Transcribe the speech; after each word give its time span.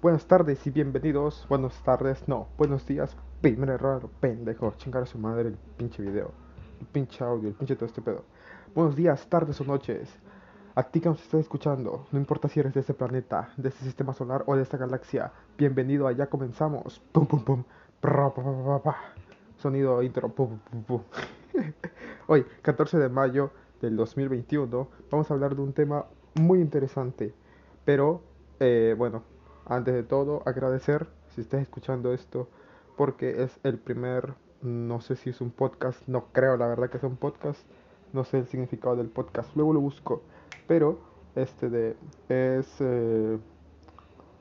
Buenas 0.00 0.26
tardes 0.26 0.64
y 0.64 0.70
bienvenidos. 0.70 1.44
Buenas 1.48 1.74
tardes, 1.82 2.28
no, 2.28 2.46
buenos 2.56 2.86
días. 2.86 3.16
Primer 3.40 3.68
error, 3.68 4.08
pendejo. 4.20 4.72
Chingar 4.76 5.02
a 5.02 5.06
su 5.06 5.18
madre 5.18 5.48
el 5.48 5.56
pinche 5.76 6.04
video, 6.04 6.30
el 6.80 6.86
pinche 6.86 7.24
audio, 7.24 7.48
el 7.48 7.56
pinche 7.56 7.74
todo 7.74 7.86
este 7.86 8.00
pedo. 8.00 8.22
Buenos 8.76 8.94
días, 8.94 9.26
tardes 9.28 9.60
o 9.60 9.64
noches. 9.64 10.08
A 10.76 10.84
ti 10.84 11.00
que 11.00 11.08
nos 11.08 11.20
estás 11.20 11.40
escuchando, 11.40 12.06
no 12.12 12.18
importa 12.20 12.46
si 12.46 12.60
eres 12.60 12.74
de 12.74 12.80
este 12.80 12.94
planeta, 12.94 13.50
de 13.56 13.70
este 13.70 13.84
sistema 13.84 14.14
solar 14.14 14.44
o 14.46 14.54
de 14.54 14.62
esta 14.62 14.76
galaxia, 14.76 15.32
bienvenido 15.56 16.06
a 16.06 16.12
Ya 16.12 16.28
Comenzamos. 16.28 17.00
Pum 17.10 17.26
pum 17.26 17.42
pum. 17.42 17.64
Pra, 18.00 18.32
pa, 18.32 18.40
pa, 18.40 18.80
pa. 18.80 18.96
Sonido 19.56 20.00
intro. 20.04 20.28
Pum, 20.28 20.60
pum, 20.60 20.82
pum. 20.84 21.02
Hoy, 22.28 22.46
14 22.62 22.98
de 22.98 23.08
mayo 23.08 23.50
del 23.80 23.96
2021, 23.96 24.88
vamos 25.10 25.28
a 25.28 25.34
hablar 25.34 25.56
de 25.56 25.62
un 25.62 25.72
tema 25.72 26.06
muy 26.36 26.60
interesante. 26.60 27.34
Pero, 27.84 28.22
eh, 28.60 28.94
bueno, 28.96 29.24
antes 29.68 29.94
de 29.94 30.02
todo, 30.02 30.42
agradecer 30.46 31.06
si 31.28 31.40
estás 31.40 31.60
escuchando 31.60 32.12
esto, 32.12 32.48
porque 32.96 33.42
es 33.42 33.58
el 33.62 33.78
primer, 33.78 34.34
no 34.62 35.00
sé 35.00 35.16
si 35.16 35.30
es 35.30 35.40
un 35.40 35.50
podcast, 35.50 36.02
no 36.06 36.26
creo 36.32 36.56
la 36.56 36.66
verdad 36.66 36.90
que 36.90 36.96
es 36.96 37.02
un 37.02 37.16
podcast, 37.16 37.60
no 38.12 38.24
sé 38.24 38.38
el 38.38 38.46
significado 38.46 38.96
del 38.96 39.08
podcast, 39.08 39.54
luego 39.54 39.72
lo 39.74 39.80
busco, 39.80 40.22
pero 40.66 40.98
este 41.34 41.68
de, 41.70 41.96
es 42.28 42.76
eh, 42.80 43.38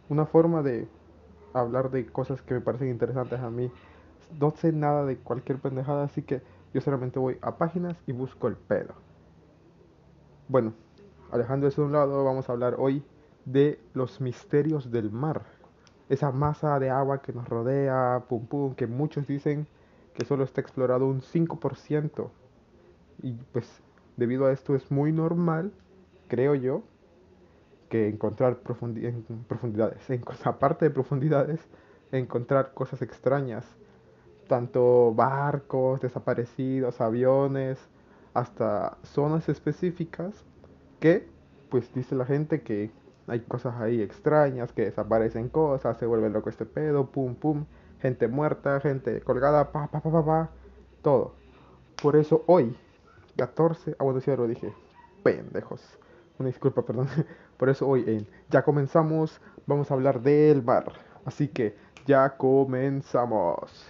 una 0.10 0.26
forma 0.26 0.64
de 0.64 0.88
hablar 1.54 1.92
de 1.92 2.06
cosas 2.06 2.42
que 2.42 2.54
me 2.54 2.62
parecen 2.62 2.90
interesantes 2.90 3.40
a 3.40 3.50
mí. 3.50 3.72
No 4.40 4.52
sé 4.52 4.72
nada 4.72 5.06
de 5.06 5.18
cualquier 5.18 5.60
pendejada, 5.60 6.06
así 6.06 6.22
que 6.22 6.42
yo 6.74 6.82
solamente 6.82 7.20
voy 7.20 7.38
a 7.42 7.58
páginas 7.58 7.98
y 8.08 8.12
busco 8.12 8.48
el 8.48 8.56
pedo. 8.56 8.94
Bueno, 10.48 10.74
alejando 11.32 11.68
eso 11.68 11.82
de 11.82 11.88
un 11.88 11.94
lado, 11.94 12.24
vamos 12.24 12.50
a 12.50 12.54
hablar 12.54 12.76
hoy 12.78 13.04
de 13.48 13.80
los 13.94 14.20
misterios 14.20 14.92
del 14.92 15.10
mar. 15.10 15.44
Esa 16.10 16.32
masa 16.32 16.80
de 16.80 16.90
agua 16.90 17.22
que 17.22 17.34
nos 17.34 17.48
rodea, 17.48 18.24
pum 18.28 18.46
pum, 18.46 18.76
que 18.76 18.88
muchos 18.88 19.26
dicen 19.26 19.68
que 20.14 20.26
solo 20.26 20.44
está 20.44 20.62
explorado 20.62 21.08
un 21.08 21.22
5%. 21.22 22.30
Y 23.24 23.34
pues 23.54 23.82
debido 24.18 24.46
a 24.46 24.52
esto 24.52 24.76
es 24.76 24.92
muy 24.92 25.12
normal, 25.12 25.72
creo 26.28 26.56
yo, 26.56 26.84
que 27.90 28.10
encontrar 28.10 28.58
profundidades, 28.58 30.10
en, 30.10 30.24
aparte 30.44 30.86
de 30.86 30.92
profundidades, 30.92 31.62
encontrar 32.12 32.74
cosas 32.74 33.02
extrañas, 33.02 33.66
tanto 34.48 35.14
barcos 35.14 36.02
desaparecidos, 36.02 37.00
aviones, 37.00 37.80
hasta 38.34 38.98
zonas 39.04 39.48
específicas 39.48 40.46
que, 41.00 41.28
pues 41.70 41.94
dice 41.94 42.16
la 42.16 42.26
gente 42.26 42.62
que 42.62 42.92
hay 43.28 43.42
cosas 43.42 43.76
ahí 43.80 44.02
extrañas, 44.02 44.72
que 44.74 44.86
desaparecen 44.86 45.50
cosas, 45.50 45.98
se 45.98 46.06
vuelve 46.06 46.30
loco 46.30 46.50
este 46.50 46.66
pedo, 46.66 47.12
pum 47.12 47.36
pum, 47.36 47.66
gente 48.02 48.28
muerta, 48.28 48.80
gente 48.80 49.22
colgada, 49.22 49.72
pa 49.72 49.88
pa 49.88 50.02
pa 50.02 50.12
pa 50.12 50.26
pa, 50.26 50.50
todo. 51.02 51.34
Por 52.02 52.16
eso 52.16 52.44
hoy, 52.48 52.76
14, 53.38 53.96
ah 54.00 54.04
bueno, 54.04 54.22
sí, 54.22 54.32
lo 54.36 54.48
dije, 54.48 54.74
pendejos. 55.24 55.82
Una 56.40 56.48
disculpa, 56.48 56.84
perdón. 56.84 57.08
Por 57.58 57.70
eso 57.70 57.88
hoy 57.88 58.04
en 58.08 58.28
Ya 58.50 58.64
comenzamos, 58.64 59.42
vamos 59.66 59.90
a 59.90 59.96
hablar 59.96 60.22
del 60.22 60.64
mar. 60.64 60.94
Así 61.26 61.48
que 61.48 61.76
ya 62.06 62.38
comenzamos. 62.38 63.88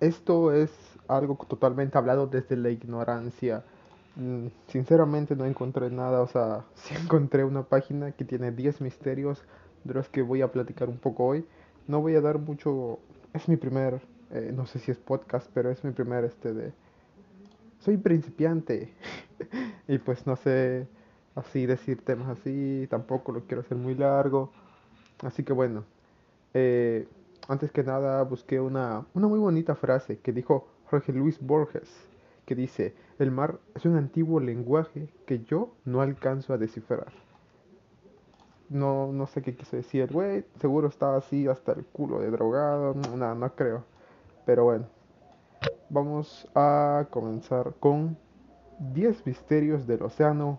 Esto 0.00 0.52
es 0.52 0.70
algo 1.08 1.36
totalmente 1.48 1.98
hablado 1.98 2.26
desde 2.26 2.56
la 2.56 2.70
ignorancia 2.70 3.64
sinceramente 4.68 5.34
no 5.34 5.44
encontré 5.44 5.90
nada, 5.90 6.20
o 6.22 6.26
sea, 6.26 6.64
sí 6.74 6.94
encontré 6.94 7.44
una 7.44 7.64
página 7.64 8.12
que 8.12 8.24
tiene 8.24 8.52
10 8.52 8.80
misterios 8.80 9.42
de 9.84 9.94
los 9.94 10.08
que 10.08 10.22
voy 10.22 10.42
a 10.42 10.52
platicar 10.52 10.88
un 10.88 10.98
poco 10.98 11.24
hoy. 11.24 11.46
No 11.86 12.00
voy 12.00 12.14
a 12.14 12.20
dar 12.20 12.38
mucho, 12.38 12.98
es 13.32 13.48
mi 13.48 13.56
primer, 13.56 14.00
eh, 14.30 14.52
no 14.54 14.66
sé 14.66 14.78
si 14.78 14.90
es 14.90 14.98
podcast, 14.98 15.50
pero 15.52 15.70
es 15.70 15.84
mi 15.84 15.90
primer 15.90 16.24
este 16.24 16.54
de... 16.54 16.72
Soy 17.80 17.98
principiante 17.98 18.94
y 19.88 19.98
pues 19.98 20.26
no 20.26 20.36
sé 20.36 20.86
así 21.34 21.66
decir 21.66 22.02
temas 22.02 22.38
así, 22.38 22.86
tampoco 22.88 23.32
lo 23.32 23.42
quiero 23.42 23.60
hacer 23.60 23.76
muy 23.76 23.94
largo. 23.94 24.50
Así 25.22 25.42
que 25.42 25.52
bueno, 25.52 25.84
eh, 26.54 27.06
antes 27.48 27.70
que 27.72 27.82
nada 27.82 28.22
busqué 28.22 28.60
una, 28.60 29.04
una 29.12 29.28
muy 29.28 29.38
bonita 29.38 29.74
frase 29.74 30.18
que 30.18 30.32
dijo 30.32 30.66
Jorge 30.86 31.12
Luis 31.12 31.38
Borges 31.40 32.13
que 32.46 32.54
dice, 32.54 32.94
el 33.18 33.30
mar 33.30 33.58
es 33.74 33.84
un 33.84 33.96
antiguo 33.96 34.40
lenguaje 34.40 35.08
que 35.26 35.40
yo 35.44 35.74
no 35.84 36.00
alcanzo 36.00 36.52
a 36.52 36.58
descifrar. 36.58 37.12
No, 38.68 39.12
no 39.12 39.26
sé 39.26 39.42
qué 39.42 39.54
quiso 39.54 39.76
decir 39.76 40.10
güey, 40.12 40.44
seguro 40.60 40.88
estaba 40.88 41.18
así 41.18 41.46
hasta 41.46 41.72
el 41.72 41.84
culo 41.84 42.20
de 42.20 42.30
drogado, 42.30 42.94
no, 42.94 43.34
no 43.34 43.54
creo. 43.54 43.84
Pero 44.46 44.64
bueno, 44.64 44.86
vamos 45.90 46.48
a 46.54 47.06
comenzar 47.10 47.74
con 47.78 48.16
10 48.78 49.26
misterios 49.26 49.86
del 49.86 50.02
océano 50.02 50.58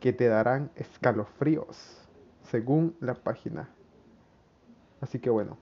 que 0.00 0.12
te 0.12 0.28
darán 0.28 0.70
escalofríos, 0.76 2.06
según 2.50 2.94
la 3.00 3.14
página. 3.14 3.70
Así 5.00 5.18
que 5.18 5.30
bueno, 5.30 5.56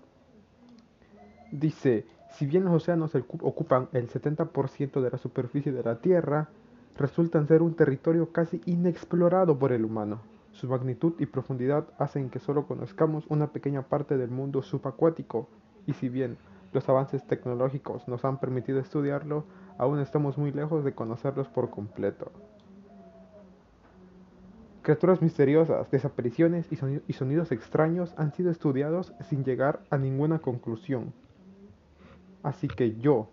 dice, 1.52 2.06
si 2.32 2.46
bien 2.46 2.64
los 2.64 2.74
océanos 2.74 3.14
ocupan 3.14 3.88
el 3.92 4.08
70% 4.08 5.00
de 5.00 5.10
la 5.10 5.18
superficie 5.18 5.72
de 5.72 5.82
la 5.82 6.00
Tierra, 6.00 6.48
resultan 6.96 7.46
ser 7.46 7.62
un 7.62 7.74
territorio 7.74 8.32
casi 8.32 8.60
inexplorado 8.66 9.58
por 9.58 9.72
el 9.72 9.84
humano. 9.84 10.20
Su 10.52 10.68
magnitud 10.68 11.14
y 11.18 11.26
profundidad 11.26 11.86
hacen 11.98 12.30
que 12.30 12.38
solo 12.38 12.66
conozcamos 12.66 13.24
una 13.28 13.48
pequeña 13.52 13.82
parte 13.82 14.16
del 14.16 14.30
mundo 14.30 14.62
subacuático, 14.62 15.48
y 15.86 15.94
si 15.94 16.08
bien 16.08 16.36
los 16.72 16.88
avances 16.88 17.26
tecnológicos 17.26 18.06
nos 18.08 18.24
han 18.24 18.38
permitido 18.38 18.78
estudiarlo, 18.78 19.44
aún 19.78 19.98
estamos 19.98 20.38
muy 20.38 20.52
lejos 20.52 20.84
de 20.84 20.94
conocerlos 20.94 21.48
por 21.48 21.70
completo. 21.70 22.30
Criaturas 24.82 25.22
misteriosas, 25.22 25.90
desapariciones 25.90 26.66
y 26.70 27.12
sonidos 27.12 27.52
extraños 27.52 28.14
han 28.16 28.32
sido 28.32 28.50
estudiados 28.50 29.14
sin 29.28 29.44
llegar 29.44 29.80
a 29.90 29.96
ninguna 29.96 30.40
conclusión. 30.40 31.12
Así 32.42 32.68
que 32.68 32.96
yo, 32.96 33.28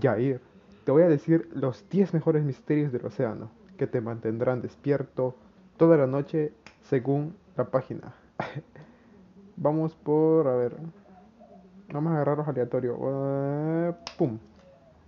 Jair, 0.00 0.40
te 0.84 0.92
voy 0.92 1.02
a 1.02 1.08
decir 1.08 1.48
los 1.54 1.88
10 1.90 2.14
mejores 2.14 2.44
misterios 2.44 2.92
del 2.92 3.06
océano 3.06 3.50
que 3.76 3.86
te 3.86 4.00
mantendrán 4.00 4.62
despierto 4.62 5.34
toda 5.76 5.96
la 5.96 6.06
noche 6.06 6.52
según 6.82 7.34
la 7.56 7.64
página. 7.64 8.14
Vamos 9.56 9.94
por, 9.94 10.48
a 10.48 10.56
ver, 10.56 10.76
vamos 11.92 12.10
a 12.10 12.14
agarrarlos 12.16 12.48
aleatorio. 12.48 12.96
Uh, 12.96 13.94
pum, 14.16 14.38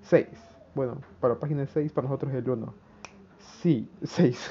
6. 0.03 0.29
Bueno, 0.75 0.99
para 1.19 1.35
la 1.35 1.41
página 1.41 1.67
6, 1.67 1.93
para 1.93 2.07
nosotros 2.07 2.33
es 2.33 2.39
el 2.39 2.51
1. 2.51 2.75
Sí, 3.39 3.89
6. 4.03 4.51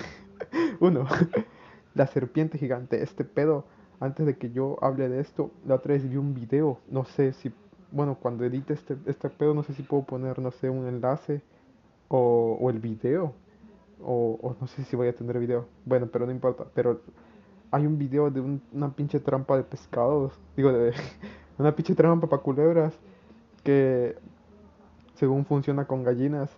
1. 0.80 1.06
la 1.94 2.08
serpiente 2.08 2.58
gigante. 2.58 3.04
Este 3.04 3.24
pedo, 3.24 3.66
antes 4.00 4.26
de 4.26 4.36
que 4.36 4.52
yo 4.52 4.78
hable 4.82 5.10
de 5.10 5.20
esto, 5.20 5.52
la 5.66 5.76
otra 5.76 5.94
vez 5.94 6.10
vi 6.10 6.18
un 6.18 6.34
video, 6.34 6.80
no 6.90 7.06
sé 7.06 7.34
si 7.34 7.54
bueno, 7.94 8.18
cuando 8.20 8.44
edite 8.44 8.74
este, 8.74 8.98
este 9.06 9.30
pedo, 9.30 9.54
no 9.54 9.62
sé 9.64 9.74
si 9.74 9.84
puedo 9.84 10.04
poner, 10.04 10.40
no 10.40 10.50
sé, 10.52 10.70
un 10.70 10.88
enlace 10.88 11.42
o, 12.08 12.58
o 12.60 12.70
el 12.72 12.80
video. 12.80 13.34
O, 14.02 14.40
o, 14.42 14.56
no 14.60 14.68
sé 14.68 14.84
si 14.84 14.96
voy 14.96 15.08
a 15.08 15.16
tener 15.16 15.38
video. 15.40 15.68
Bueno, 15.86 16.10
pero 16.12 16.26
no 16.26 16.32
importa. 16.32 16.66
Pero 16.74 17.02
hay 17.72 17.86
un 17.86 17.98
video 18.00 18.32
de 18.32 18.42
una 18.74 18.90
pinche 18.96 19.20
trampa 19.20 19.56
de 19.58 19.64
pescados. 19.64 20.34
Digo, 20.58 20.74
de 20.74 20.94
una 21.60 21.76
pinche 21.76 21.94
trampa 21.94 22.28
para 22.28 22.42
culebras. 22.42 22.98
Que 23.64 24.18
según 25.14 25.46
funciona 25.46 25.86
con 25.86 26.04
gallinas. 26.04 26.50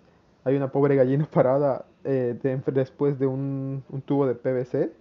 Hay 0.45 0.55
una 0.55 0.71
pobre 0.71 0.95
gallina 0.95 1.25
parada 1.31 1.85
eh, 2.05 2.39
después 2.67 3.19
de 3.19 3.27
un, 3.27 3.83
un 3.89 4.01
tubo 4.01 4.25
de 4.25 4.35
PVC. 4.35 4.93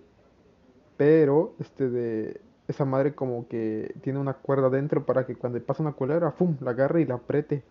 Pero, 0.96 1.54
este 1.60 1.88
de 1.88 2.40
esa 2.68 2.84
madre 2.84 3.14
como 3.14 3.46
que 3.48 3.94
tiene 4.02 4.18
una 4.18 4.34
cuerda 4.34 4.70
dentro 4.70 5.04
para 5.04 5.26
que 5.26 5.36
cuando 5.36 5.60
pasa 5.62 5.82
una 5.82 5.92
culebra, 5.92 6.32
¡fum! 6.32 6.56
la 6.60 6.70
agarre 6.70 7.02
y 7.02 7.06
la 7.06 7.14
apriete. 7.14 7.62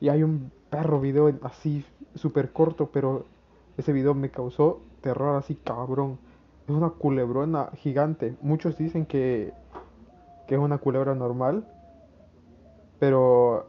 Y 0.00 0.08
hay 0.08 0.22
un 0.22 0.50
perro 0.70 1.00
video 1.00 1.32
así 1.42 1.84
súper 2.14 2.52
corto, 2.52 2.90
pero 2.92 3.24
ese 3.78 3.92
video 3.92 4.14
me 4.14 4.30
causó 4.30 4.80
terror 5.00 5.36
así 5.36 5.54
cabrón. 5.54 6.18
Es 6.68 6.74
una 6.74 6.90
culebrona 6.90 7.70
gigante. 7.76 8.36
Muchos 8.42 8.76
dicen 8.76 9.06
que, 9.06 9.52
que 10.46 10.54
es 10.54 10.60
una 10.60 10.78
culebra 10.78 11.14
normal, 11.14 11.66
pero 12.98 13.68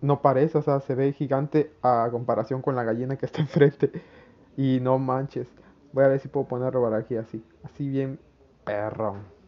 no 0.00 0.20
parece, 0.20 0.58
o 0.58 0.62
sea, 0.62 0.80
se 0.80 0.94
ve 0.94 1.12
gigante 1.12 1.72
a 1.82 2.08
comparación 2.10 2.60
con 2.60 2.74
la 2.74 2.84
gallina 2.84 3.16
que 3.16 3.26
está 3.26 3.40
enfrente. 3.42 3.92
Y 4.56 4.80
no 4.80 4.98
manches. 4.98 5.48
Voy 5.92 6.04
a 6.04 6.08
ver 6.08 6.20
si 6.20 6.28
puedo 6.28 6.46
ponerlo 6.46 6.82
para 6.82 6.98
aquí 6.98 7.16
así. 7.16 7.44
Así 7.62 7.88
bien 7.88 8.18
perrón. 8.64 9.41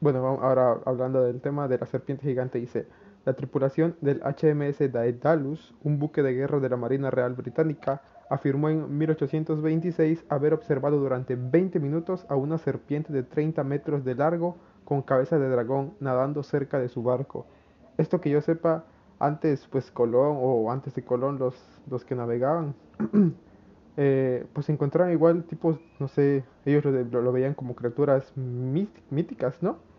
Bueno, 0.00 0.26
ahora 0.40 0.80
hablando 0.86 1.22
del 1.22 1.42
tema 1.42 1.68
de 1.68 1.76
la 1.76 1.84
serpiente 1.84 2.26
gigante, 2.26 2.58
dice, 2.58 2.86
la 3.26 3.34
tripulación 3.34 3.96
del 4.00 4.22
HMS 4.22 4.90
Daedalus, 4.90 5.74
un 5.84 5.98
buque 5.98 6.22
de 6.22 6.32
guerra 6.32 6.58
de 6.58 6.70
la 6.70 6.78
Marina 6.78 7.10
Real 7.10 7.34
Británica, 7.34 8.00
afirmó 8.30 8.70
en 8.70 8.96
1826 8.96 10.24
haber 10.30 10.54
observado 10.54 10.96
durante 10.98 11.36
20 11.36 11.80
minutos 11.80 12.24
a 12.30 12.34
una 12.34 12.56
serpiente 12.56 13.12
de 13.12 13.24
30 13.24 13.62
metros 13.62 14.02
de 14.02 14.14
largo 14.14 14.56
con 14.86 15.02
cabeza 15.02 15.38
de 15.38 15.50
dragón 15.50 15.92
nadando 16.00 16.42
cerca 16.42 16.78
de 16.78 16.88
su 16.88 17.02
barco. 17.02 17.44
Esto 17.98 18.22
que 18.22 18.30
yo 18.30 18.40
sepa, 18.40 18.84
antes 19.18 19.66
pues 19.66 19.90
Colón 19.90 20.38
o 20.40 20.72
antes 20.72 20.94
de 20.94 21.04
Colón 21.04 21.38
los, 21.38 21.54
los 21.90 22.06
que 22.06 22.14
navegaban, 22.14 22.74
eh, 23.98 24.46
pues 24.54 24.70
encontraban 24.70 25.12
igual 25.12 25.44
tipos, 25.44 25.78
no 25.98 26.08
sé, 26.08 26.42
ellos 26.64 26.86
lo, 26.86 27.20
lo 27.20 27.32
veían 27.32 27.52
como 27.52 27.74
criaturas 27.74 28.32
míticas, 28.34 29.62
¿no? 29.62 29.89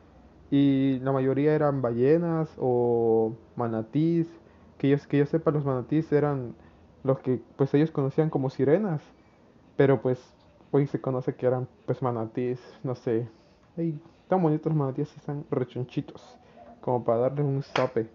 Y 0.51 0.99
la 0.99 1.11
mayoría 1.11 1.55
eran 1.55 1.81
ballenas 1.81 2.49
o 2.59 3.33
manatís, 3.55 4.27
que 4.77 4.89
yo, 4.89 4.97
que 5.09 5.17
yo 5.17 5.25
sepa 5.25 5.51
los 5.51 5.65
manatís 5.65 6.11
eran 6.11 6.53
los 7.03 7.19
que 7.19 7.41
pues 7.55 7.73
ellos 7.73 7.89
conocían 7.89 8.29
como 8.29 8.49
sirenas, 8.51 9.01
pero 9.77 10.01
pues 10.01 10.19
hoy 10.71 10.85
se 10.85 11.01
conoce 11.01 11.33
que 11.33 11.47
eran 11.47 11.67
pues 11.85 12.01
manatís, 12.03 12.59
no 12.83 12.93
sé, 12.93 13.27
Ay, 13.77 13.97
tan 14.27 14.41
bonitos 14.43 14.71
los 14.71 14.77
manatíes 14.77 15.15
están 15.15 15.45
rechonchitos, 15.49 16.21
como 16.81 17.05
para 17.05 17.19
darles 17.19 17.45
un 17.45 17.63
sope, 17.63 18.09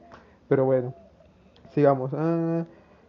pero 0.49 0.67
bueno, 0.67 0.95
sigamos. 1.73 2.13
Ah, 2.15 2.65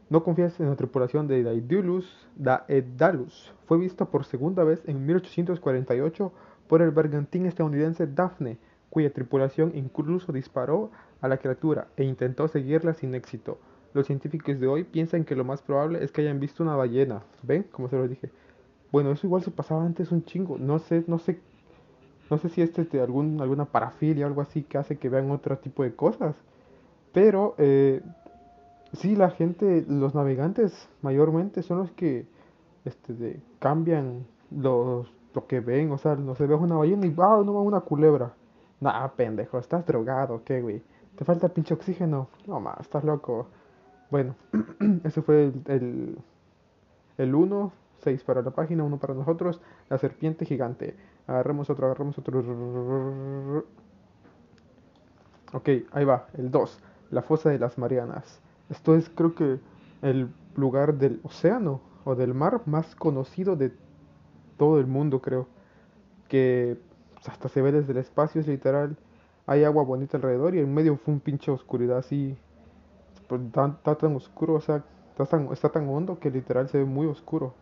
no 0.09 0.23
confías 0.23 0.57
en 0.61 0.69
la 0.69 0.77
tripulación 0.77 1.27
de 1.27 1.43
Daedalus, 1.43 2.09
Daedalus. 2.37 3.53
Fue 3.65 3.77
visto 3.77 4.05
por 4.09 4.23
segunda 4.23 4.63
vez 4.63 4.81
en 4.87 5.05
1848 5.05 6.31
por 6.67 6.81
el 6.81 6.91
bergantín 6.91 7.45
estadounidense 7.45 8.07
Daphne, 8.07 8.57
cuya 8.89 9.11
tripulación 9.11 9.71
incluso 9.75 10.31
disparó 10.31 10.91
a 11.21 11.27
la 11.27 11.37
criatura 11.37 11.87
e 11.97 12.03
intentó 12.03 12.47
seguirla 12.47 12.93
sin 12.93 13.15
éxito. 13.15 13.59
Los 13.93 14.07
científicos 14.07 14.59
de 14.59 14.67
hoy 14.67 14.83
piensan 14.83 15.23
que 15.23 15.35
lo 15.35 15.43
más 15.43 15.61
probable 15.61 16.03
es 16.03 16.11
que 16.11 16.21
hayan 16.21 16.39
visto 16.39 16.63
una 16.63 16.75
ballena. 16.75 17.23
¿Ven? 17.43 17.63
Como 17.63 17.89
se 17.89 17.97
los 17.97 18.09
dije. 18.09 18.29
Bueno, 18.91 19.11
eso 19.11 19.25
igual 19.27 19.43
se 19.43 19.51
pasaba 19.51 19.85
antes 19.85 20.11
un 20.11 20.23
chingo. 20.23 20.57
No 20.57 20.79
sé, 20.79 21.03
no 21.07 21.19
sé. 21.19 21.39
No 22.29 22.37
sé 22.37 22.49
si 22.49 22.61
este 22.61 22.81
es 22.81 22.91
de 22.91 23.01
algún, 23.01 23.41
alguna 23.41 23.65
parafilia 23.65 24.25
o 24.25 24.27
algo 24.27 24.41
así 24.41 24.63
que 24.63 24.77
hace 24.77 24.97
que 24.97 25.09
vean 25.09 25.31
otro 25.31 25.57
tipo 25.57 25.83
de 25.83 25.95
cosas. 25.95 26.35
Pero 27.13 27.55
eh, 27.57 28.01
sí, 28.93 29.15
la 29.15 29.31
gente, 29.31 29.85
los 29.87 30.13
navegantes 30.13 30.89
mayormente 31.01 31.63
son 31.63 31.79
los 31.79 31.91
que 31.91 32.27
este, 32.85 33.41
cambian 33.59 34.27
los, 34.51 35.11
lo 35.33 35.47
que 35.47 35.59
ven. 35.59 35.91
O 35.91 35.97
sea, 35.97 36.15
no 36.15 36.35
se 36.35 36.45
ve 36.45 36.55
una 36.55 36.75
ballena 36.75 37.07
y 37.07 37.15
¡ah! 37.17 37.41
No 37.45 37.53
va 37.53 37.61
una 37.61 37.81
culebra. 37.81 38.33
Nah, 38.79 39.07
pendejo, 39.09 39.57
estás 39.57 39.85
drogado, 39.85 40.43
¿qué, 40.43 40.61
güey? 40.61 40.83
¿Te 41.15 41.25
falta 41.25 41.49
pinche 41.49 41.73
oxígeno? 41.73 42.29
No 42.45 42.59
más, 42.59 42.79
estás 42.81 43.03
loco. 43.03 43.47
Bueno, 44.11 44.35
ese 45.03 45.21
fue 45.21 45.51
el, 45.65 46.17
el 47.17 47.35
1, 47.35 47.71
6 48.03 48.23
para 48.23 48.41
la 48.41 48.51
página, 48.51 48.83
1 48.83 48.97
para 48.97 49.13
nosotros, 49.15 49.61
la 49.89 49.97
serpiente 49.97 50.45
gigante. 50.45 50.95
Agarremos 51.25 51.69
otro, 51.69 51.87
agarremos 51.87 52.17
otro. 52.19 53.65
Ok, 55.53 55.69
ahí 55.91 56.05
va, 56.05 56.27
el 56.37 56.51
2, 56.51 56.79
la 57.11 57.21
fosa 57.23 57.49
de 57.49 57.59
las 57.59 57.77
Marianas. 57.77 58.41
Esto 58.69 58.95
es 58.95 59.09
creo 59.09 59.33
que 59.33 59.59
el 60.01 60.29
lugar 60.55 60.95
del 60.95 61.19
océano 61.23 61.81
o 62.03 62.15
del 62.15 62.33
mar 62.33 62.61
más 62.65 62.95
conocido 62.95 63.55
de 63.55 63.71
todo 64.57 64.79
el 64.79 64.87
mundo, 64.87 65.21
creo. 65.21 65.47
Que 66.27 66.77
hasta 67.27 67.49
se 67.49 67.61
ve 67.61 67.71
desde 67.71 67.91
el 67.91 67.99
espacio, 67.99 68.41
es 68.41 68.47
literal. 68.47 68.97
Hay 69.45 69.63
agua 69.63 69.83
bonita 69.83 70.17
alrededor 70.17 70.55
y 70.55 70.59
en 70.59 70.73
medio 70.73 70.97
fue 70.97 71.13
un 71.13 71.19
pinche 71.19 71.51
oscuridad 71.51 71.99
así 71.99 72.35
pues, 73.27 73.41
está, 73.41 73.95
tan 73.95 74.15
oscuro, 74.15 74.55
o 74.55 74.61
sea, 74.61 74.83
está 75.11 75.25
tan, 75.25 75.51
está 75.51 75.69
tan 75.69 75.87
hondo 75.89 76.17
que 76.19 76.31
literal 76.31 76.69
se 76.69 76.79
ve 76.79 76.85
muy 76.85 77.05
oscuro. 77.07 77.53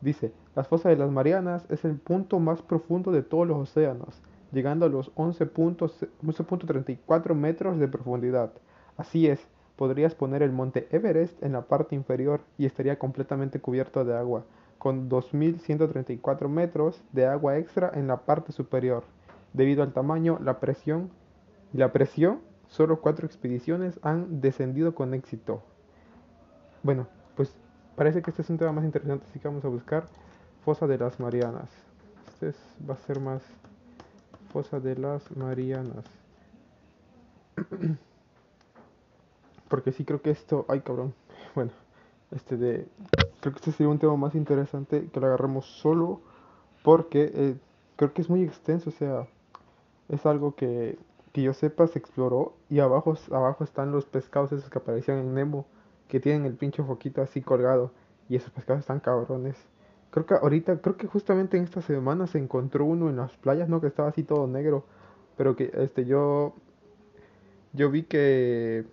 Dice, 0.00 0.32
las 0.56 0.68
fosas 0.68 0.88
de 0.90 0.96
las 0.96 1.10
Marianas 1.10 1.66
es 1.68 1.84
el 1.84 1.96
punto 1.96 2.40
más 2.40 2.62
profundo 2.62 3.12
de 3.12 3.22
todos 3.22 3.46
los 3.46 3.58
océanos, 3.58 4.22
llegando 4.50 4.86
a 4.86 4.88
los 4.88 5.14
11.34 5.14 7.34
metros 7.34 7.78
de 7.78 7.88
profundidad. 7.88 8.52
Así 8.96 9.28
es, 9.28 9.46
podrías 9.76 10.14
poner 10.14 10.42
el 10.42 10.52
monte 10.52 10.88
Everest 10.90 11.42
en 11.42 11.52
la 11.52 11.62
parte 11.62 11.94
inferior 11.94 12.40
y 12.58 12.66
estaría 12.66 12.98
completamente 12.98 13.60
cubierto 13.60 14.04
de 14.04 14.14
agua, 14.16 14.44
con 14.82 15.08
2.134 15.08 16.48
metros 16.48 17.00
de 17.12 17.26
agua 17.26 17.56
extra 17.56 17.92
en 17.94 18.08
la 18.08 18.16
parte 18.16 18.50
superior. 18.50 19.04
Debido 19.52 19.84
al 19.84 19.92
tamaño, 19.92 20.40
la 20.42 20.58
presión 20.58 21.10
y 21.72 21.78
la 21.78 21.92
presión 21.92 22.40
Solo 22.72 23.02
cuatro 23.02 23.26
expediciones 23.26 24.00
han 24.02 24.40
descendido 24.40 24.94
con 24.94 25.12
éxito. 25.12 25.62
Bueno, 26.82 27.06
pues 27.36 27.54
parece 27.96 28.22
que 28.22 28.30
este 28.30 28.40
es 28.40 28.48
un 28.48 28.56
tema 28.56 28.72
más 28.72 28.86
interesante, 28.86 29.26
así 29.28 29.38
que 29.38 29.46
vamos 29.46 29.62
a 29.66 29.68
buscar 29.68 30.06
Fosa 30.64 30.86
de 30.86 30.96
las 30.96 31.20
Marianas. 31.20 31.68
Este 32.28 32.58
va 32.88 32.94
a 32.94 32.96
ser 32.96 33.20
más 33.20 33.42
Fosa 34.54 34.80
de 34.80 34.96
las 34.96 35.36
Marianas. 35.36 36.06
Porque 39.68 39.92
sí 39.92 40.06
creo 40.06 40.22
que 40.22 40.30
esto... 40.30 40.64
Ay, 40.68 40.80
cabrón. 40.80 41.14
Bueno, 41.54 41.72
este 42.30 42.56
de... 42.56 42.88
Creo 43.42 43.52
que 43.52 43.58
este 43.58 43.72
sería 43.72 43.90
un 43.90 43.98
tema 43.98 44.16
más 44.16 44.34
interesante 44.34 45.10
que 45.12 45.20
lo 45.20 45.26
agarremos 45.26 45.66
solo 45.66 46.22
porque 46.82 47.30
eh, 47.34 47.56
creo 47.96 48.14
que 48.14 48.22
es 48.22 48.30
muy 48.30 48.42
extenso, 48.42 48.88
o 48.88 48.92
sea, 48.92 49.26
es 50.08 50.24
algo 50.24 50.54
que 50.54 50.98
que 51.32 51.42
yo 51.42 51.54
sepa 51.54 51.86
se 51.86 51.98
exploró 51.98 52.54
y 52.68 52.80
abajo, 52.80 53.14
abajo 53.30 53.64
están 53.64 53.90
los 53.90 54.04
pescados 54.04 54.52
esos 54.52 54.68
que 54.68 54.78
aparecían 54.78 55.18
en 55.18 55.34
Nemo, 55.34 55.66
que 56.08 56.20
tienen 56.20 56.44
el 56.44 56.54
pinche 56.54 56.82
foquito 56.82 57.22
así 57.22 57.40
colgado 57.40 57.90
y 58.28 58.36
esos 58.36 58.50
pescados 58.50 58.80
están 58.80 59.00
cabrones. 59.00 59.56
Creo 60.10 60.26
que 60.26 60.34
ahorita, 60.34 60.78
creo 60.82 60.96
que 60.98 61.06
justamente 61.06 61.56
en 61.56 61.64
esta 61.64 61.80
semana 61.80 62.26
se 62.26 62.38
encontró 62.38 62.84
uno 62.84 63.08
en 63.08 63.16
las 63.16 63.32
playas, 63.38 63.68
¿no? 63.68 63.80
Que 63.80 63.86
estaba 63.86 64.10
así 64.10 64.22
todo 64.22 64.46
negro, 64.46 64.84
pero 65.36 65.56
que 65.56 65.70
este 65.74 66.04
yo 66.04 66.54
yo 67.72 67.90
vi 67.90 68.02
que 68.02 68.84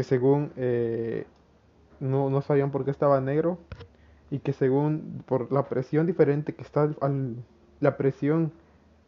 que 0.00 0.04
según 0.04 0.50
eh, 0.56 1.26
no, 2.00 2.30
no 2.30 2.40
sabían 2.40 2.70
por 2.70 2.86
qué 2.86 2.90
estaba 2.90 3.20
negro 3.20 3.58
y 4.30 4.38
que 4.38 4.54
según 4.54 5.22
por 5.26 5.52
la 5.52 5.68
presión 5.68 6.06
diferente 6.06 6.54
que 6.54 6.62
está 6.62 6.88
al, 7.02 7.44
la 7.80 7.98
presión 7.98 8.50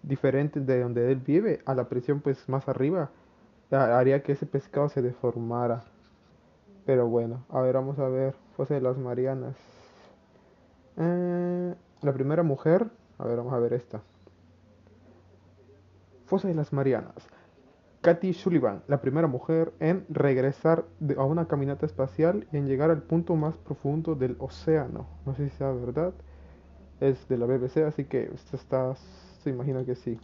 diferente 0.02 0.60
de 0.60 0.82
donde 0.82 1.10
él 1.10 1.18
vive 1.18 1.62
a 1.64 1.74
la 1.74 1.88
presión 1.88 2.20
pues 2.20 2.46
más 2.46 2.68
arriba 2.68 3.08
haría 3.70 4.22
que 4.22 4.32
ese 4.32 4.44
pescado 4.44 4.90
se 4.90 5.00
deformara. 5.00 5.82
Pero 6.84 7.08
bueno 7.08 7.42
a 7.48 7.62
ver 7.62 7.76
vamos 7.76 7.98
a 7.98 8.08
ver 8.10 8.34
fosa 8.54 8.74
de 8.74 8.82
las 8.82 8.98
marianas. 8.98 9.56
Eh, 10.98 11.74
la 12.02 12.12
primera 12.12 12.42
mujer 12.42 12.86
a 13.16 13.24
ver 13.26 13.38
vamos 13.38 13.54
a 13.54 13.58
ver 13.58 13.72
esta. 13.72 14.02
Fosa 16.26 16.48
de 16.48 16.54
las 16.54 16.70
marianas 16.70 17.26
Katy 18.02 18.32
Sullivan, 18.32 18.82
la 18.88 19.00
primera 19.00 19.28
mujer 19.28 19.72
en 19.78 20.04
regresar 20.08 20.84
a 21.16 21.24
una 21.24 21.46
caminata 21.46 21.86
espacial 21.86 22.48
y 22.50 22.56
en 22.56 22.66
llegar 22.66 22.90
al 22.90 23.04
punto 23.04 23.36
más 23.36 23.56
profundo 23.58 24.16
del 24.16 24.34
océano. 24.40 25.06
No 25.24 25.36
sé 25.36 25.48
si 25.48 25.56
sea 25.56 25.70
verdad 25.70 26.12
es 26.98 27.28
de 27.28 27.38
la 27.38 27.46
BBC, 27.46 27.78
así 27.86 28.04
que 28.04 28.28
está, 28.52 28.96
se 28.96 29.50
imagina 29.50 29.84
que 29.84 29.94
sí. 29.94 30.18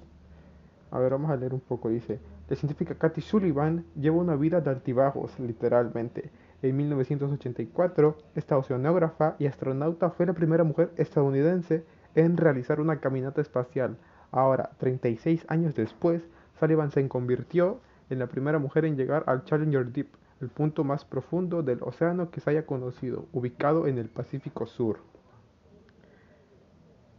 A 0.91 0.99
ver, 0.99 1.13
vamos 1.13 1.31
a 1.31 1.37
leer 1.37 1.55
un 1.55 1.61
poco. 1.61 1.89
Dice, 1.89 2.19
la 2.49 2.57
científica 2.57 2.97
Kathy 2.97 3.21
Sullivan 3.21 3.85
lleva 3.95 4.17
una 4.17 4.35
vida 4.35 4.61
de 4.61 4.71
altibajos, 4.71 5.39
literalmente. 5.39 6.33
En 6.63 6.77
1984, 6.77 8.17
esta 8.35 8.59
oceanógrafa 8.59 9.37
y 9.39 9.47
astronauta 9.47 10.11
fue 10.11 10.27
la 10.27 10.33
primera 10.33 10.65
mujer 10.65 10.91
estadounidense 10.97 11.85
en 12.17 12.37
realizar 12.37 12.81
una 12.81 12.99
caminata 12.99 13.41
espacial. 13.41 13.97
Ahora, 14.33 14.71
36 14.79 15.47
años 15.49 15.77
después, 15.77 16.29
Sullivan 16.59 16.91
se 16.91 17.07
convirtió 17.09 17.81
en 18.11 18.19
la 18.19 18.27
primera 18.27 18.59
mujer 18.59 18.85
en 18.85 18.97
llegar 18.97 19.25
al 19.27 19.45
Challenger 19.45 19.93
Deep, 19.93 20.09
el 20.41 20.49
punto 20.49 20.85
más 20.85 21.05
profundo 21.05 21.63
del 21.63 21.83
océano 21.83 22.31
que 22.31 22.41
se 22.41 22.51
haya 22.51 22.67
conocido, 22.67 23.27
ubicado 23.33 23.87
en 23.87 23.99
el 23.99 24.09
Pacífico 24.09 24.67
Sur. 24.67 24.99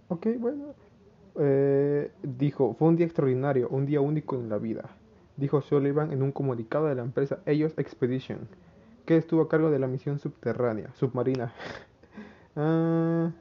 Ok, 0.08 0.28
bueno. 0.40 0.74
Eh, 1.36 2.12
dijo, 2.24 2.76
fue 2.78 2.88
un 2.88 2.96
día 2.96 3.06
extraordinario, 3.06 3.70
un 3.70 3.86
día 3.86 4.02
único 4.02 4.36
en 4.36 4.50
la 4.50 4.58
vida, 4.58 4.90
dijo 5.38 5.62
Sullivan 5.62 6.12
en 6.12 6.22
un 6.22 6.32
comunicado 6.32 6.88
de 6.88 6.96
la 6.96 7.04
empresa 7.04 7.40
Ellos 7.46 7.74
Expedition, 7.78 8.40
que 9.06 9.16
estuvo 9.16 9.44
a 9.44 9.48
cargo 9.48 9.70
de 9.70 9.80
la 9.80 9.88
misión 9.88 10.20
subterránea, 10.20 10.94
submarina. 10.96 11.54
Ah, 12.56 13.32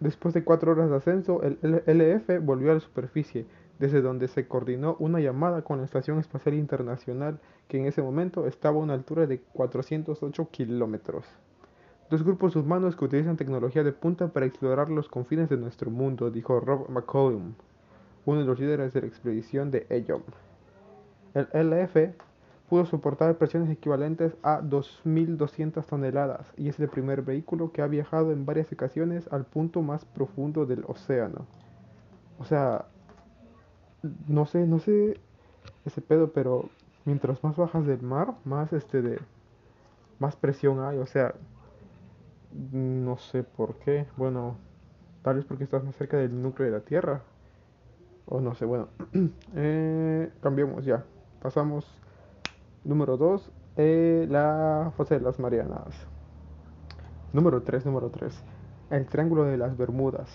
después 0.00 0.34
de 0.34 0.44
cuatro 0.44 0.72
horas 0.72 0.90
de 0.90 0.96
ascenso, 0.96 1.40
el 1.42 1.56
LF 1.86 2.44
volvió 2.44 2.72
a 2.72 2.74
la 2.74 2.80
superficie, 2.80 3.46
desde 3.80 4.02
donde 4.02 4.28
se 4.28 4.46
coordinó 4.46 4.94
una 4.98 5.20
llamada 5.20 5.62
con 5.62 5.78
la 5.78 5.84
Estación 5.84 6.18
Espacial 6.18 6.54
Internacional, 6.54 7.40
que 7.66 7.78
en 7.78 7.86
ese 7.86 8.02
momento 8.02 8.46
estaba 8.46 8.76
a 8.76 8.82
una 8.82 8.92
altura 8.92 9.26
de 9.26 9.40
408 9.40 10.48
kilómetros. 10.50 11.24
Dos 12.10 12.22
grupos 12.22 12.54
humanos 12.56 12.94
que 12.94 13.06
utilizan 13.06 13.38
tecnología 13.38 13.82
de 13.82 13.92
punta 13.92 14.28
para 14.28 14.44
explorar 14.44 14.90
los 14.90 15.08
confines 15.08 15.48
de 15.48 15.56
nuestro 15.56 15.90
mundo, 15.90 16.30
dijo 16.30 16.60
Rob 16.60 16.90
McCollum, 16.90 17.54
uno 18.26 18.40
de 18.40 18.44
los 18.44 18.60
líderes 18.60 18.92
de 18.92 19.00
la 19.00 19.06
expedición 19.06 19.70
de 19.70 19.86
EYOM. 19.88 20.22
El 21.32 21.48
LF 21.70 21.96
pudo 22.68 22.84
soportar 22.84 23.38
presiones 23.38 23.70
equivalentes 23.70 24.36
a 24.42 24.60
2.200 24.60 25.86
toneladas 25.86 26.46
y 26.58 26.68
es 26.68 26.78
el 26.80 26.88
primer 26.90 27.22
vehículo 27.22 27.72
que 27.72 27.80
ha 27.80 27.86
viajado 27.86 28.30
en 28.30 28.44
varias 28.44 28.70
ocasiones 28.70 29.26
al 29.32 29.46
punto 29.46 29.80
más 29.80 30.04
profundo 30.04 30.66
del 30.66 30.84
océano. 30.86 31.46
O 32.38 32.44
sea, 32.44 32.84
no 34.28 34.46
sé, 34.46 34.66
no 34.66 34.78
sé 34.78 35.20
ese 35.84 36.00
pedo, 36.00 36.32
pero 36.32 36.68
mientras 37.04 37.42
más 37.44 37.56
bajas 37.56 37.86
del 37.86 38.02
mar, 38.02 38.34
más 38.44 38.72
este 38.72 39.02
de 39.02 39.18
más 40.18 40.36
presión 40.36 40.80
hay, 40.80 40.98
o 40.98 41.06
sea, 41.06 41.34
no 42.72 43.16
sé 43.18 43.42
por 43.42 43.76
qué. 43.76 44.06
Bueno, 44.16 44.56
tal 45.22 45.36
vez 45.36 45.44
porque 45.44 45.64
estás 45.64 45.84
más 45.84 45.96
cerca 45.96 46.16
del 46.18 46.42
núcleo 46.42 46.70
de 46.70 46.78
la 46.78 46.84
Tierra. 46.84 47.22
O 48.26 48.40
no 48.40 48.54
sé, 48.54 48.64
bueno. 48.64 48.88
eh, 49.54 50.30
cambiamos 50.40 50.84
ya. 50.84 51.04
Pasamos. 51.42 51.86
Número 52.84 53.16
2. 53.16 53.50
Eh, 53.76 54.26
la 54.28 54.92
fosa 54.96 55.16
de 55.16 55.22
las 55.22 55.38
Marianas. 55.38 56.06
Número 57.32 57.62
3, 57.62 57.86
número 57.86 58.10
3. 58.10 58.42
El 58.90 59.06
Triángulo 59.06 59.44
de 59.44 59.56
las 59.56 59.76
Bermudas. 59.76 60.28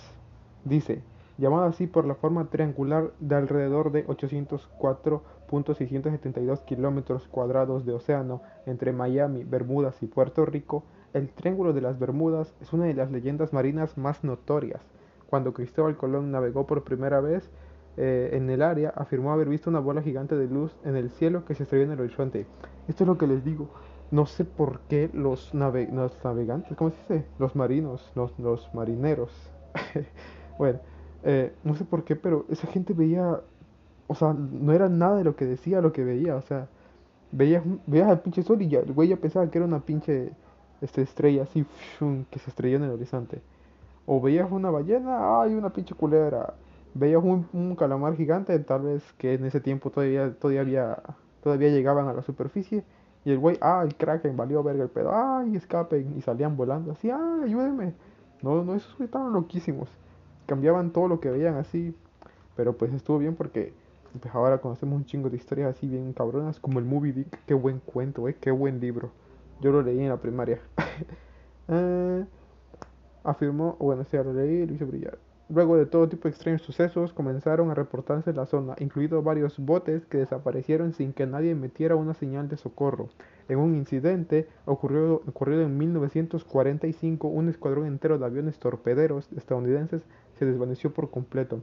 Dice, 0.63 1.03
llamado 1.37 1.65
así 1.65 1.87
por 1.87 2.05
la 2.05 2.15
forma 2.15 2.49
triangular 2.49 3.11
de 3.19 3.35
alrededor 3.35 3.91
de 3.91 4.07
804.672 4.07 6.63
kilómetros 6.65 7.27
cuadrados 7.27 7.85
de 7.85 7.91
océano 7.93 8.41
entre 8.65 8.93
Miami, 8.93 9.43
Bermudas 9.43 10.01
y 10.01 10.07
Puerto 10.07 10.45
Rico, 10.45 10.83
el 11.13 11.29
Triángulo 11.29 11.73
de 11.73 11.81
las 11.81 11.97
Bermudas 11.97 12.53
es 12.61 12.73
una 12.73 12.85
de 12.85 12.93
las 12.93 13.09
leyendas 13.11 13.53
marinas 13.53 13.97
más 13.97 14.23
notorias. 14.23 14.81
Cuando 15.29 15.53
Cristóbal 15.53 15.97
Colón 15.97 16.31
navegó 16.31 16.67
por 16.67 16.83
primera 16.83 17.21
vez 17.21 17.49
eh, 17.97 18.31
en 18.33 18.49
el 18.49 18.61
área, 18.61 18.93
afirmó 18.95 19.31
haber 19.31 19.47
visto 19.47 19.69
una 19.69 19.79
bola 19.79 20.01
gigante 20.01 20.35
de 20.35 20.47
luz 20.47 20.75
en 20.83 20.97
el 20.97 21.11
cielo 21.11 21.45
que 21.45 21.55
se 21.55 21.63
estrelló 21.63 21.85
en 21.85 21.91
el 21.91 22.01
horizonte. 22.01 22.45
Esto 22.89 23.05
es 23.05 23.07
lo 23.07 23.17
que 23.17 23.27
les 23.27 23.45
digo. 23.45 23.69
No 24.11 24.25
sé 24.25 24.43
por 24.45 24.81
qué 24.89 25.09
los, 25.13 25.53
navegantes, 25.53 26.75
¿cómo 26.77 26.91
se 26.91 27.13
dice? 27.13 27.25
Los 27.39 27.55
marinos, 27.55 28.11
los, 28.15 28.37
los 28.37 28.69
marineros. 28.73 29.31
bueno, 30.57 30.79
eh, 31.25 31.53
no 31.63 31.75
sé 31.75 31.85
por 31.85 32.03
qué, 32.03 32.15
pero 32.15 32.45
esa 32.49 32.67
gente 32.67 32.93
veía, 32.93 33.41
o 34.07 34.15
sea, 34.15 34.33
no 34.33 34.71
era 34.73 34.89
nada 34.89 35.17
de 35.17 35.23
lo 35.23 35.35
que 35.35 35.45
decía 35.45 35.81
lo 35.81 35.91
que 35.91 36.03
veía, 36.03 36.35
o 36.35 36.41
sea, 36.43 36.67
veías, 37.31 37.63
veías 37.87 38.09
al 38.09 38.21
pinche 38.21 38.43
sol 38.43 38.61
y 38.61 38.69
ya, 38.69 38.79
el 38.79 38.93
güey 38.93 39.09
ya 39.09 39.17
pensaba 39.17 39.49
que 39.49 39.57
era 39.57 39.65
una 39.65 39.79
pinche 39.81 40.31
esta 40.81 41.01
estrella 41.01 41.43
así 41.43 41.65
que 42.29 42.39
se 42.39 42.49
estrelló 42.49 42.77
en 42.77 42.83
el 42.83 42.91
horizonte. 42.91 43.41
O 44.05 44.21
veías 44.21 44.51
una 44.51 44.69
ballena, 44.69 45.41
ay, 45.41 45.55
una 45.55 45.71
pinche 45.71 45.95
culera. 45.95 46.53
Veías 46.93 47.23
un, 47.23 47.75
calamar 47.75 48.15
gigante, 48.15 48.57
tal 48.59 48.83
vez 48.83 49.03
que 49.17 49.33
en 49.33 49.45
ese 49.45 49.59
tiempo 49.59 49.89
todavía, 49.89 50.33
todavía, 50.35 51.01
todavía 51.43 51.69
llegaban 51.69 52.07
a 52.07 52.13
la 52.13 52.21
superficie. 52.21 52.83
Y 53.25 53.31
el 53.31 53.39
güey, 53.39 53.57
ah, 53.61 53.81
el 53.83 53.95
kraken, 53.95 54.37
valió 54.37 54.61
verga 54.61 54.83
el 54.83 54.89
pedo, 54.89 55.11
ay, 55.13 55.55
escapen. 55.55 56.15
Y 56.17 56.21
salían 56.21 56.55
volando 56.55 56.91
así, 56.91 57.09
ay, 57.09 57.45
ayúdenme. 57.45 57.93
No, 58.43 58.63
no, 58.63 58.75
esos 58.75 58.99
estaban 59.01 59.33
loquísimos. 59.33 59.89
Cambiaban 60.45 60.91
todo 60.91 61.07
lo 61.07 61.19
que 61.19 61.29
veían 61.29 61.55
así. 61.55 61.95
Pero 62.55 62.77
pues 62.77 62.93
estuvo 62.93 63.19
bien 63.19 63.35
porque 63.35 63.73
pues 64.21 64.33
ahora 64.33 64.59
conocemos 64.59 64.95
un 64.95 65.05
chingo 65.05 65.29
de 65.29 65.37
historias 65.37 65.75
así 65.75 65.87
bien 65.87 66.13
cabronas, 66.13 66.59
como 66.59 66.79
el 66.79 66.85
Movie 66.85 67.13
Dick. 67.13 67.39
Qué 67.45 67.53
buen 67.53 67.79
cuento, 67.79 68.27
eh, 68.27 68.35
qué 68.39 68.51
buen 68.51 68.79
libro. 68.79 69.11
Yo 69.61 69.71
lo 69.71 69.81
leí 69.81 69.99
en 69.99 70.09
la 70.09 70.17
primaria. 70.17 70.59
Eh, 71.67 72.25
afirmó, 73.23 73.75
bueno, 73.79 74.05
sí, 74.05 74.17
lo 74.17 74.33
leí 74.33 74.65
lo 74.65 74.73
hice 74.73 74.85
brillar. 74.85 75.17
Luego 75.47 75.77
de 75.77 75.85
todo 75.85 76.09
tipo 76.09 76.23
de 76.23 76.31
extraños 76.31 76.63
sucesos, 76.63 77.13
comenzaron 77.13 77.69
a 77.69 77.75
reportarse 77.75 78.31
en 78.31 78.37
la 78.37 78.47
zona, 78.47 78.75
incluidos 78.79 79.23
varios 79.23 79.59
botes 79.59 80.03
que 80.07 80.17
desaparecieron 80.17 80.93
sin 80.93 81.13
que 81.13 81.27
nadie 81.27 81.51
emitiera 81.51 81.95
una 81.95 82.15
señal 82.15 82.49
de 82.49 82.57
socorro. 82.57 83.09
En 83.47 83.59
un 83.59 83.75
incidente 83.75 84.47
ocurrido, 84.65 85.21
ocurrido 85.27 85.61
en 85.61 85.77
1945, 85.77 87.27
un 87.27 87.49
escuadrón 87.49 87.85
entero 87.85 88.17
de 88.17 88.25
aviones 88.25 88.57
torpederos 88.57 89.31
estadounidenses 89.33 90.01
se 90.37 90.45
desvaneció 90.45 90.93
por 90.93 91.09
completo. 91.09 91.61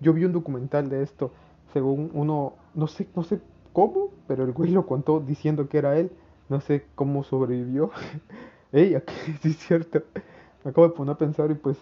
Yo 0.00 0.12
vi 0.12 0.24
un 0.24 0.32
documental 0.32 0.88
de 0.88 1.02
esto, 1.02 1.32
según 1.72 2.10
uno, 2.14 2.54
no 2.74 2.86
sé, 2.86 3.08
no 3.14 3.22
sé 3.22 3.40
cómo, 3.72 4.10
pero 4.26 4.44
el 4.44 4.52
güey 4.52 4.70
lo 4.70 4.86
contó 4.86 5.20
diciendo 5.20 5.68
que 5.68 5.78
era 5.78 5.96
él 5.98 6.10
no 6.48 6.60
sé 6.60 6.84
cómo 6.94 7.24
sobrevivió. 7.24 7.90
Ey, 8.72 8.94
aquí 8.94 9.14
sí 9.42 9.50
es 9.50 9.58
cierto. 9.58 10.02
Me 10.64 10.70
acabo 10.70 10.88
de 10.88 10.94
poner 10.94 11.14
a 11.14 11.18
pensar 11.18 11.50
y 11.50 11.54
pues 11.54 11.76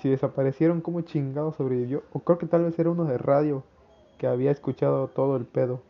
si 0.00 0.08
desaparecieron, 0.08 0.80
¿cómo 0.80 1.00
chingado 1.02 1.52
sobrevivió? 1.52 2.02
O 2.12 2.20
creo 2.20 2.38
que 2.38 2.46
tal 2.46 2.64
vez 2.64 2.78
era 2.78 2.90
uno 2.90 3.04
de 3.04 3.18
radio 3.18 3.64
que 4.18 4.26
había 4.26 4.50
escuchado 4.50 5.08
todo 5.08 5.36
el 5.36 5.44
pedo. 5.44 5.80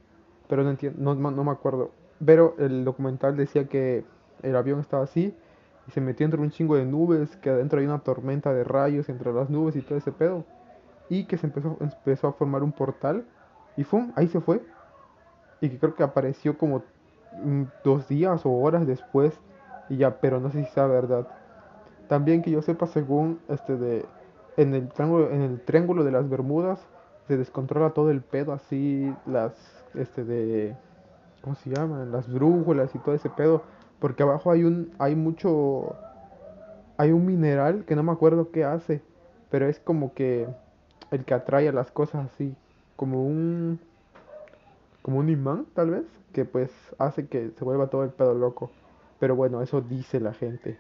Pero 0.49 0.63
no 0.63 0.71
entiendo, 0.71 1.15
no, 1.15 1.31
no 1.31 1.45
me 1.45 1.51
acuerdo. 1.51 1.91
Pero 2.25 2.55
el 2.59 2.85
documental 2.85 3.37
decía 3.37 3.69
que 3.69 4.05
el 4.43 4.57
avión 4.57 4.81
estaba 4.81 5.05
así 5.05 5.35
y 5.87 5.91
se 5.93 6.01
metió 6.01 6.25
entre 6.25 6.41
un 6.41 6.51
chingo 6.51 6.77
de 6.77 6.85
nubes, 6.85 7.37
que 7.37 7.51
adentro 7.51 7.81
hay 7.81 7.87
una 7.87 8.01
tormenta 8.01 8.53
de 8.53 8.65
rayos 8.65 9.09
entre 9.09 9.33
las 9.33 9.51
nubes 9.51 9.77
y 9.77 9.83
todo 9.83 9.99
ese 9.99 10.13
pedo. 10.13 10.45
Y 11.09 11.25
que 11.25 11.39
se 11.39 11.47
empezó, 11.47 11.77
empezó 11.81 12.29
a 12.29 12.33
formar 12.33 12.63
un 12.63 12.73
portal 12.73 13.25
y 13.77 13.85
¡fum! 13.85 14.13
Ahí 14.17 14.29
se 14.29 14.41
fue. 14.41 14.61
Y 15.61 15.69
que 15.69 15.79
creo 15.79 15.95
que 15.95 16.03
apareció 16.03 16.59
como 16.59 16.83
Mm, 17.43 17.65
dos 17.85 18.09
días 18.09 18.47
o 18.47 18.51
horas 18.51 18.87
después 18.87 19.39
y 19.89 19.99
ya, 19.99 20.21
pero 20.21 20.41
no 20.41 20.51
sé 20.51 20.65
si 20.65 20.71
sea 20.73 20.87
verdad. 20.87 21.27
También 22.09 22.43
que 22.43 22.51
yo 22.51 22.63
sepa, 22.63 22.87
según 22.87 23.41
este 23.49 23.77
de 23.77 24.07
en 24.57 24.75
el 24.75 24.89
triángulo, 24.89 25.31
en 25.31 25.43
el 25.43 25.61
triángulo 25.61 26.05
de 26.05 26.13
las 26.13 26.29
Bermudas 26.29 26.81
se 27.29 27.37
descontrola 27.37 27.91
todo 27.91 28.11
el 28.11 28.23
pedo, 28.23 28.53
así 28.53 29.15
las 29.27 29.53
este 29.95 30.25
de 30.25 30.77
¿cómo 31.43 31.57
se 31.57 31.71
llaman? 31.71 32.13
Las 32.13 32.33
brújulas 32.33 32.95
y 32.95 32.99
todo 32.99 33.15
ese 33.15 33.31
pedo, 33.31 33.63
porque 34.01 34.23
abajo 34.23 34.51
hay 34.51 34.65
un 34.65 34.93
hay 34.99 35.15
mucho 35.15 35.97
hay 36.97 37.13
un 37.13 37.27
mineral 37.27 37.85
que 37.85 37.97
no 37.97 38.03
me 38.03 38.13
acuerdo 38.13 38.51
qué 38.51 38.65
hace, 38.65 39.03
pero 39.51 39.69
es 39.69 39.79
como 39.81 40.15
que 40.15 40.47
el 41.11 41.25
que 41.25 41.35
atrae 41.35 41.69
a 41.69 41.73
las 41.73 41.91
cosas 41.91 42.31
así, 42.33 42.55
como 42.97 43.25
un 43.25 43.79
como 45.03 45.19
un 45.19 45.29
imán, 45.29 45.67
tal 45.75 45.91
vez 45.91 46.05
que 46.33 46.45
pues 46.45 46.71
hace 46.99 47.29
que 47.29 47.51
se 47.57 47.65
vuelva 47.65 47.89
todo 47.89 48.03
el 48.03 48.11
pedo 48.11 48.35
loco. 48.35 48.71
Pero 49.21 49.37
bueno, 49.37 49.63
eso 49.63 49.81
dice 49.81 50.21
la 50.21 50.35
gente. 50.35 50.77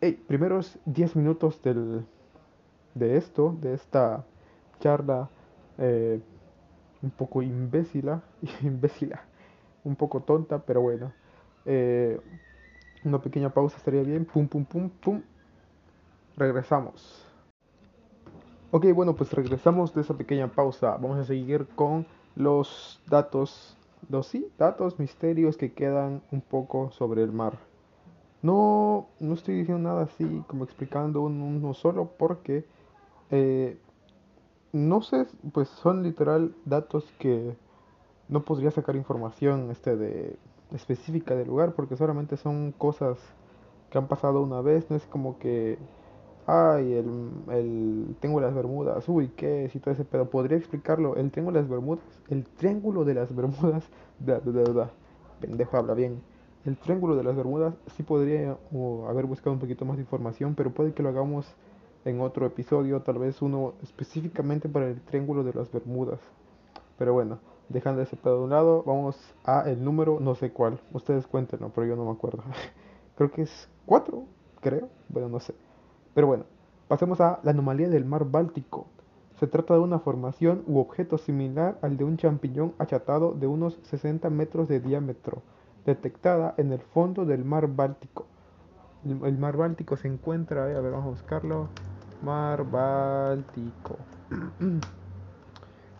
Hey, 0.00 0.22
primeros 0.28 0.78
10 0.84 1.16
minutos 1.16 1.62
del, 1.62 2.04
de 2.94 3.16
esto, 3.16 3.56
de 3.60 3.74
esta 3.74 4.24
charla 4.78 5.28
eh, 5.78 6.20
un 7.02 7.10
poco 7.10 7.42
imbécila, 7.42 8.22
imbécila, 8.62 9.22
un 9.84 9.96
poco 9.96 10.20
tonta, 10.20 10.58
pero 10.58 10.82
bueno. 10.82 11.12
Eh, 11.72 12.20
una 13.04 13.20
pequeña 13.20 13.50
pausa 13.50 13.76
estaría 13.76 14.02
bien. 14.02 14.24
Pum, 14.24 14.48
pum, 14.48 14.64
pum, 14.64 14.90
pum. 14.90 15.22
Regresamos. 16.36 17.24
Ok, 18.72 18.86
bueno, 18.92 19.14
pues 19.14 19.32
regresamos 19.32 19.94
de 19.94 20.00
esa 20.00 20.14
pequeña 20.14 20.48
pausa. 20.48 20.96
Vamos 20.96 21.18
a 21.18 21.24
seguir 21.24 21.68
con 21.76 22.06
los 22.34 23.00
datos 23.06 23.76
los 24.08 24.26
sí, 24.26 24.50
datos, 24.58 24.98
misterios 24.98 25.56
que 25.56 25.72
quedan 25.72 26.22
un 26.32 26.40
poco 26.40 26.90
sobre 26.90 27.22
el 27.22 27.32
mar. 27.32 27.58
No, 28.42 29.08
no 29.20 29.34
estoy 29.34 29.56
diciendo 29.56 29.82
nada 29.82 30.04
así 30.04 30.42
como 30.48 30.64
explicando 30.64 31.20
uno 31.20 31.74
solo 31.74 32.10
porque 32.18 32.64
eh, 33.30 33.78
no 34.72 35.02
sé, 35.02 35.26
pues 35.52 35.68
son 35.68 36.02
literal 36.02 36.54
datos 36.64 37.04
que 37.18 37.54
no 38.28 38.42
podría 38.42 38.70
sacar 38.70 38.96
información 38.96 39.70
este 39.70 39.96
de 39.96 40.36
específica 40.74 41.34
del 41.34 41.48
lugar 41.48 41.74
porque 41.74 41.96
solamente 41.96 42.36
son 42.36 42.72
cosas 42.72 43.18
que 43.90 43.98
han 43.98 44.08
pasado 44.08 44.42
una 44.42 44.60
vez, 44.60 44.90
no 44.90 44.96
es 44.96 45.06
como 45.06 45.38
que 45.38 45.78
ay, 46.50 46.94
el, 46.94 47.30
el 47.52 48.16
de 48.20 48.40
las 48.40 48.54
Bermudas, 48.54 49.08
uy, 49.08 49.28
¿qué 49.36 49.64
es? 49.64 49.74
Y 49.74 49.80
todo 49.80 49.94
ese 49.94 50.04
pedo. 50.04 50.28
¿Podría 50.30 50.58
explicarlo? 50.58 51.16
El 51.16 51.30
Triángulo 51.30 51.56
de 51.58 51.62
las 51.62 51.70
Bermudas, 51.70 52.04
el 52.28 52.44
Triángulo 52.44 53.04
de 53.04 53.14
las 53.14 53.34
Bermudas, 53.34 53.88
da, 54.18 54.40
da, 54.40 54.72
da, 54.72 54.90
pendejo 55.40 55.76
habla 55.76 55.94
bien. 55.94 56.20
El 56.64 56.76
Triángulo 56.76 57.16
de 57.16 57.24
las 57.24 57.36
Bermudas 57.36 57.74
sí 57.96 58.02
podría 58.02 58.56
haber 59.08 59.26
buscado 59.26 59.52
un 59.52 59.60
poquito 59.60 59.84
más 59.84 59.96
de 59.96 60.02
información, 60.02 60.54
pero 60.54 60.70
puede 60.72 60.92
que 60.92 61.02
lo 61.02 61.08
hagamos 61.08 61.46
en 62.04 62.20
otro 62.20 62.46
episodio, 62.46 63.00
tal 63.00 63.18
vez 63.18 63.40
uno 63.42 63.74
específicamente 63.82 64.68
para 64.68 64.88
el 64.88 65.00
Triángulo 65.00 65.44
de 65.44 65.54
las 65.54 65.70
Bermudas. 65.70 66.20
Pero 66.98 67.14
bueno, 67.14 67.38
dejando 67.70 68.02
ese 68.02 68.16
pedo 68.16 68.38
de 68.38 68.44
un 68.44 68.50
lado, 68.50 68.82
vamos 68.84 69.16
a 69.44 69.62
el 69.70 69.82
número, 69.82 70.18
no 70.20 70.34
sé 70.34 70.52
cuál, 70.52 70.80
ustedes 70.92 71.26
cuéntenlo, 71.26 71.70
pero 71.74 71.86
yo 71.86 71.96
no 71.96 72.04
me 72.04 72.10
acuerdo. 72.10 72.42
creo 73.16 73.30
que 73.30 73.42
es 73.42 73.68
4, 73.86 74.24
creo, 74.60 74.88
bueno, 75.08 75.28
no 75.28 75.40
sé. 75.40 75.54
Pero 76.14 76.26
bueno, 76.26 76.44
pasemos 76.88 77.20
a 77.20 77.40
la 77.42 77.52
anomalía 77.52 77.88
del 77.88 78.04
mar 78.04 78.24
Báltico. 78.24 78.86
Se 79.38 79.46
trata 79.46 79.74
de 79.74 79.80
una 79.80 80.00
formación 80.00 80.64
u 80.66 80.78
objeto 80.78 81.16
similar 81.16 81.78
al 81.80 81.96
de 81.96 82.04
un 82.04 82.18
champiñón 82.18 82.74
achatado 82.78 83.32
de 83.32 83.46
unos 83.46 83.78
60 83.84 84.28
metros 84.28 84.68
de 84.68 84.80
diámetro, 84.80 85.42
detectada 85.86 86.54
en 86.58 86.72
el 86.72 86.80
fondo 86.80 87.24
del 87.24 87.44
mar 87.44 87.68
Báltico. 87.68 88.26
El, 89.04 89.38
mar 89.38 89.56
Báltico 89.56 89.96
se 89.96 90.08
encuentra, 90.08 90.70
eh, 90.70 90.76
a 90.76 90.80
ver, 90.80 90.92
vamos 90.92 91.06
a 91.06 91.10
buscarlo. 91.10 91.68
Mar 92.22 92.64
Báltico. 92.64 93.96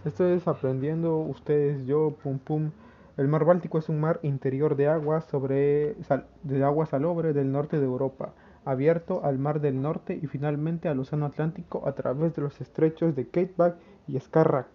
Esto 0.03 0.27
es 0.27 0.49
aprendiendo 0.49 1.19
ustedes, 1.19 1.87
yo, 1.87 2.15
pum 2.23 2.39
pum. 2.39 2.71
El 3.19 3.29
mar 3.29 3.45
Báltico 3.45 3.77
es 3.77 3.91
un 3.91 4.01
mar 4.01 4.19
interior 4.23 4.75
de 4.75 4.89
agua, 4.89 5.21
sobre, 5.21 5.95
de 6.43 6.65
agua 6.65 6.87
salobre 6.87 7.35
del 7.35 7.53
norte 7.53 7.79
de 7.79 7.85
Europa, 7.85 8.33
abierto 8.65 9.21
al 9.25 9.39
Mar 9.39 9.61
del 9.61 9.83
Norte 9.83 10.19
y 10.23 10.27
finalmente 10.27 10.89
al 10.89 11.01
Océano 11.01 11.27
Atlántico 11.27 11.87
a 11.87 11.93
través 11.93 12.35
de 12.35 12.41
los 12.41 12.63
estrechos 12.63 13.15
de 13.15 13.27
Kattebat 13.27 13.77
y 14.09 14.19
Skagerrak. 14.19 14.69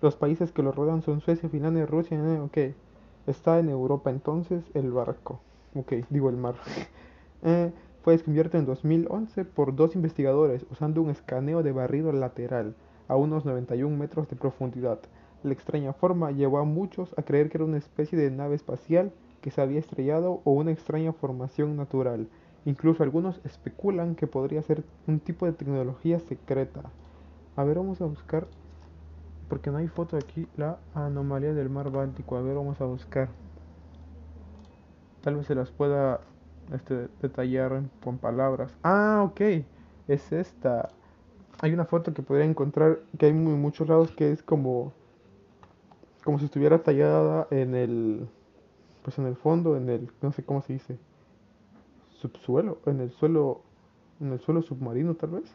Los 0.00 0.14
países 0.14 0.52
que 0.52 0.62
lo 0.62 0.70
rodean 0.70 1.02
son 1.02 1.20
Suecia, 1.20 1.48
Finlandia, 1.48 1.84
Rusia. 1.84 2.20
Ok, 2.44 2.58
está 3.26 3.58
en 3.58 3.70
Europa 3.70 4.10
entonces 4.10 4.62
el 4.74 4.92
barco. 4.92 5.40
Ok, 5.74 5.94
digo 6.10 6.28
el 6.28 6.36
mar. 6.36 6.54
eh, 7.42 7.72
fue 8.04 8.12
descubierto 8.12 8.56
en 8.56 8.66
2011 8.66 9.46
por 9.46 9.74
dos 9.74 9.96
investigadores 9.96 10.64
usando 10.70 11.02
un 11.02 11.10
escaneo 11.10 11.64
de 11.64 11.72
barrido 11.72 12.12
lateral 12.12 12.76
a 13.08 13.16
unos 13.16 13.44
91 13.44 13.96
metros 13.96 14.28
de 14.28 14.36
profundidad. 14.36 14.98
La 15.42 15.52
extraña 15.52 15.92
forma 15.92 16.30
llevó 16.30 16.58
a 16.58 16.64
muchos 16.64 17.14
a 17.18 17.22
creer 17.22 17.50
que 17.50 17.58
era 17.58 17.64
una 17.64 17.78
especie 17.78 18.18
de 18.18 18.30
nave 18.30 18.56
espacial 18.56 19.12
que 19.40 19.50
se 19.50 19.60
había 19.60 19.78
estrellado 19.78 20.40
o 20.44 20.52
una 20.52 20.72
extraña 20.72 21.12
formación 21.12 21.76
natural. 21.76 22.28
Incluso 22.64 23.02
algunos 23.02 23.40
especulan 23.44 24.14
que 24.14 24.26
podría 24.26 24.62
ser 24.62 24.84
un 25.06 25.20
tipo 25.20 25.44
de 25.44 25.52
tecnología 25.52 26.18
secreta. 26.18 26.80
A 27.56 27.64
ver, 27.64 27.76
vamos 27.76 28.00
a 28.00 28.06
buscar, 28.06 28.46
porque 29.48 29.70
no 29.70 29.76
hay 29.76 29.88
foto 29.88 30.16
aquí, 30.16 30.48
la 30.56 30.78
anomalía 30.94 31.52
del 31.52 31.68
mar 31.68 31.90
Báltico. 31.90 32.36
A 32.36 32.40
ver, 32.42 32.54
vamos 32.54 32.80
a 32.80 32.86
buscar. 32.86 33.28
Tal 35.20 35.36
vez 35.36 35.46
se 35.46 35.54
las 35.54 35.70
pueda 35.70 36.20
este, 36.72 37.08
detallar 37.20 37.82
con 38.02 38.16
palabras. 38.16 38.74
Ah, 38.82 39.22
ok, 39.26 39.40
es 40.08 40.32
esta. 40.32 40.88
Hay 41.64 41.72
una 41.72 41.86
foto 41.86 42.12
que 42.12 42.20
podría 42.20 42.44
encontrar 42.44 43.00
que 43.18 43.24
hay 43.24 43.32
muchos 43.32 43.88
lados 43.88 44.10
que 44.10 44.30
es 44.30 44.42
como 44.42 44.92
como 46.22 46.38
si 46.38 46.44
estuviera 46.44 46.82
tallada 46.82 47.48
en 47.50 47.74
el 47.74 48.28
pues 49.02 49.16
en 49.18 49.24
el 49.24 49.34
fondo, 49.34 49.74
en 49.74 49.88
el 49.88 50.10
no 50.20 50.30
sé 50.30 50.44
cómo 50.44 50.60
se 50.60 50.74
dice, 50.74 50.98
subsuelo, 52.20 52.80
en 52.84 53.00
el 53.00 53.10
suelo 53.12 53.62
en 54.20 54.32
el 54.32 54.40
suelo 54.40 54.60
submarino 54.60 55.14
tal 55.14 55.30
vez. 55.30 55.50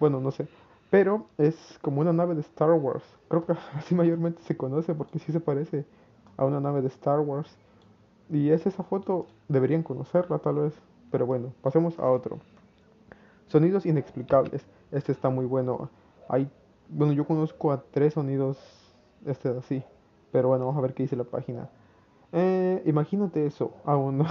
Bueno, 0.00 0.20
no 0.20 0.32
sé, 0.32 0.48
pero 0.90 1.28
es 1.38 1.78
como 1.80 2.00
una 2.00 2.12
nave 2.12 2.34
de 2.34 2.40
Star 2.40 2.72
Wars. 2.72 3.04
Creo 3.28 3.46
que 3.46 3.52
así 3.76 3.94
mayormente 3.94 4.42
se 4.42 4.56
conoce 4.56 4.96
porque 4.96 5.20
sí 5.20 5.30
se 5.30 5.38
parece 5.38 5.84
a 6.36 6.44
una 6.44 6.58
nave 6.58 6.82
de 6.82 6.88
Star 6.88 7.20
Wars. 7.20 7.56
Y 8.30 8.50
es 8.50 8.66
esa 8.66 8.82
foto, 8.82 9.28
deberían 9.46 9.84
conocerla 9.84 10.40
tal 10.40 10.56
vez. 10.56 10.74
Pero 11.12 11.24
bueno, 11.24 11.52
pasemos 11.62 12.00
a 12.00 12.10
otro. 12.10 12.40
Sonidos 13.46 13.86
inexplicables. 13.86 14.66
Este 14.92 15.12
está 15.12 15.28
muy 15.28 15.46
bueno. 15.46 15.90
Hay, 16.28 16.48
bueno, 16.88 17.12
yo 17.12 17.26
conozco 17.26 17.72
a 17.72 17.82
tres 17.90 18.14
sonidos 18.14 18.58
este 19.24 19.48
así. 19.48 19.82
Pero 20.32 20.48
bueno, 20.48 20.66
vamos 20.66 20.78
a 20.78 20.82
ver 20.82 20.94
qué 20.94 21.04
dice 21.04 21.16
la 21.16 21.24
página. 21.24 21.68
Eh, 22.32 22.82
imagínate 22.86 23.46
eso. 23.46 23.74
Aún 23.84 24.18
no. 24.18 24.26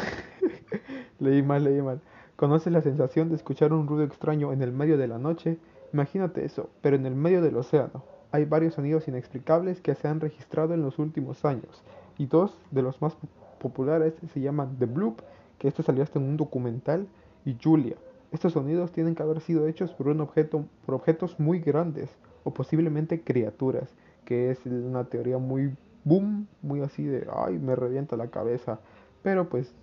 leí 1.20 1.42
mal, 1.42 1.64
leí 1.64 1.82
mal. 1.82 2.02
¿Conoces 2.36 2.72
la 2.74 2.82
sensación 2.82 3.30
de 3.30 3.36
escuchar 3.36 3.72
un 3.72 3.88
ruido 3.88 4.04
extraño 4.04 4.52
en 4.52 4.62
el 4.62 4.72
medio 4.72 4.98
de 4.98 5.08
la 5.08 5.18
noche? 5.18 5.58
Imagínate 5.94 6.44
eso, 6.44 6.70
pero 6.82 6.98
en 6.98 7.06
el 7.06 7.16
medio 7.16 7.42
del 7.42 7.56
océano. 7.56 8.04
Hay 8.32 8.44
varios 8.44 8.74
sonidos 8.74 9.08
inexplicables 9.08 9.80
que 9.80 9.96
se 9.96 10.10
han 10.10 10.20
registrado 10.20 10.74
en 10.74 10.82
los 10.82 11.00
últimos 11.00 11.46
años. 11.46 11.84
Y 12.18 12.26
dos 12.26 12.58
de 12.72 12.82
los 12.82 13.02
más 13.02 13.16
populares 13.60 14.14
se 14.34 14.42
llaman 14.42 14.76
The 14.78 14.88
Bloop, 14.88 15.22
que 15.58 15.70
esto 15.70 15.84
salió 15.84 16.04
hasta 16.04 16.20
en 16.20 16.26
un 16.26 16.38
documental, 16.38 17.08
y 17.46 17.56
Julia. 17.62 17.96
Estos 18.32 18.54
sonidos 18.54 18.92
tienen 18.92 19.16
que 19.16 19.24
haber 19.24 19.42
sido 19.42 19.68
hechos 19.68 19.92
por 19.94 20.08
un 20.08 20.22
objeto, 20.22 20.66
por 20.86 20.96
objetos 20.96 21.40
muy 21.40 21.60
grandes, 21.60 22.10
o 22.44 22.54
posiblemente 22.54 23.22
criaturas, 23.22 23.90
que 24.26 24.52
es 24.52 24.66
una 24.66 25.06
teoría 25.06 25.38
muy 25.38 25.76
boom, 26.04 26.48
muy 26.62 26.82
así 26.82 27.04
de, 27.04 27.28
ay, 27.34 27.58
me 27.58 27.76
revienta 27.76 28.16
la 28.16 28.28
cabeza. 28.28 28.80
Pero 29.24 29.50
pues, 29.50 29.74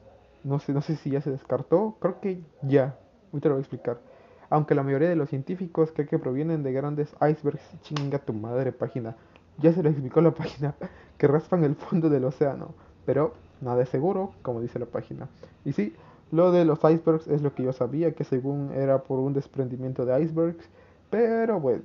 no 0.45 0.59
sé, 0.59 0.73
no 0.73 0.83
sé 0.83 0.97
si 0.97 1.11
ya 1.11 1.21
se 1.21 1.31
descartó, 1.31 1.97
creo 2.01 2.21
que 2.21 2.43
ya, 2.63 2.97
te 3.41 3.49
lo 3.49 3.55
voy 3.55 3.61
a 3.61 3.63
explicar. 3.63 3.99
Aunque 4.51 4.75
la 4.75 4.83
mayoría 4.83 5.09
de 5.09 5.17
los 5.17 5.31
científicos 5.31 5.93
creen 5.93 6.09
que 6.09 6.19
provienen 6.19 6.63
de 6.63 6.73
grandes 6.73 7.15
icebergs, 7.27 7.63
chinga 7.81 8.19
tu 8.19 8.33
madre 8.33 8.71
página. 8.73 9.17
Ya 9.59 9.73
se 9.73 9.83
lo 9.83 9.89
explicó 9.89 10.21
la 10.21 10.33
página, 10.33 10.75
que 11.19 11.27
raspan 11.27 11.65
el 11.65 11.75
fondo 11.75 12.11
del 12.11 12.25
océano. 12.25 12.75
Pero 13.07 13.35
nada 13.61 13.83
es 13.83 13.89
seguro, 13.89 14.33
como 14.43 14.61
dice 14.61 14.79
la 14.79 14.87
página. 14.87 15.29
Y 15.65 15.73
sí, 15.73 15.95
lo 16.33 16.51
de 16.51 16.65
los 16.65 16.79
icebergs 16.79 17.29
es 17.29 17.43
lo 17.43 17.55
que 17.55 17.63
yo 17.63 17.73
sabía, 17.73 18.13
que 18.13 18.25
según 18.25 18.73
era 18.73 19.03
por 19.05 19.21
un 19.21 19.33
desprendimiento 19.33 20.05
de 20.05 20.21
icebergs. 20.23 20.69
Pero 21.11 21.61
bueno, 21.61 21.83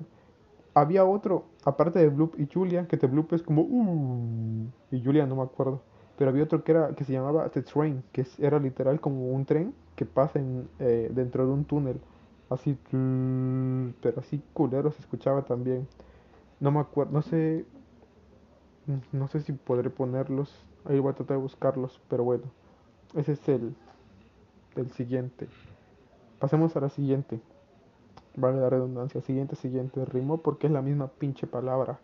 había 0.74 1.06
otro, 1.06 1.46
aparte 1.66 2.00
de 2.00 2.10
Bloop 2.10 2.40
y 2.40 2.48
Julia, 2.52 2.88
que 2.88 2.98
The 2.98 3.08
Bloop 3.08 3.34
es 3.34 3.44
como 3.44 3.62
uh, 3.62 4.68
y 4.92 5.04
Julia 5.04 5.26
no 5.28 5.36
me 5.36 5.44
acuerdo. 5.44 5.82
Pero 6.18 6.32
había 6.32 6.44
otro 6.44 6.64
que 6.64 6.72
era 6.72 6.90
que 6.96 7.04
se 7.04 7.14
llamaba 7.14 7.50
The 7.50 7.62
Train, 7.62 8.04
que 8.12 8.26
era 8.40 8.60
literal 8.60 9.00
como 9.00 9.32
un 9.32 9.46
tren 9.46 9.74
que 9.96 10.06
pasa 10.06 10.40
en, 10.40 10.68
eh, 10.80 11.12
dentro 11.14 11.46
de 11.46 11.52
un 11.52 11.66
túnel. 11.66 12.00
Así, 12.50 12.78
pero 14.02 14.20
así 14.20 14.42
culero 14.54 14.92
se 14.92 15.02
escuchaba 15.02 15.44
también. 15.44 15.88
No 16.60 16.72
me 16.72 16.80
acuerdo, 16.80 17.12
no 17.12 17.22
sé, 17.22 17.66
no 19.12 19.28
sé 19.28 19.42
si 19.42 19.52
podré 19.52 19.90
ponerlos 19.90 20.68
Ahí 20.88 21.00
voy 21.00 21.12
a 21.12 21.16
tratar 21.16 21.38
de 21.38 21.44
buscarlos, 21.44 22.00
pero 22.10 22.24
bueno. 22.24 22.44
Ese 23.14 23.34
es 23.34 23.50
el, 23.50 23.76
el 24.80 24.92
siguiente. 24.92 25.48
Pasemos 26.40 26.76
a 26.76 26.82
la 26.82 26.90
siguiente. 26.90 27.40
Vale 28.36 28.60
la 28.60 28.70
redundancia. 28.70 29.22
Siguiente, 29.22 29.56
siguiente. 29.56 30.06
Ritmo 30.06 30.38
porque 30.38 30.68
es 30.68 30.74
la 30.74 30.82
misma 30.82 31.08
pinche 31.08 31.48
palabra. 31.48 32.00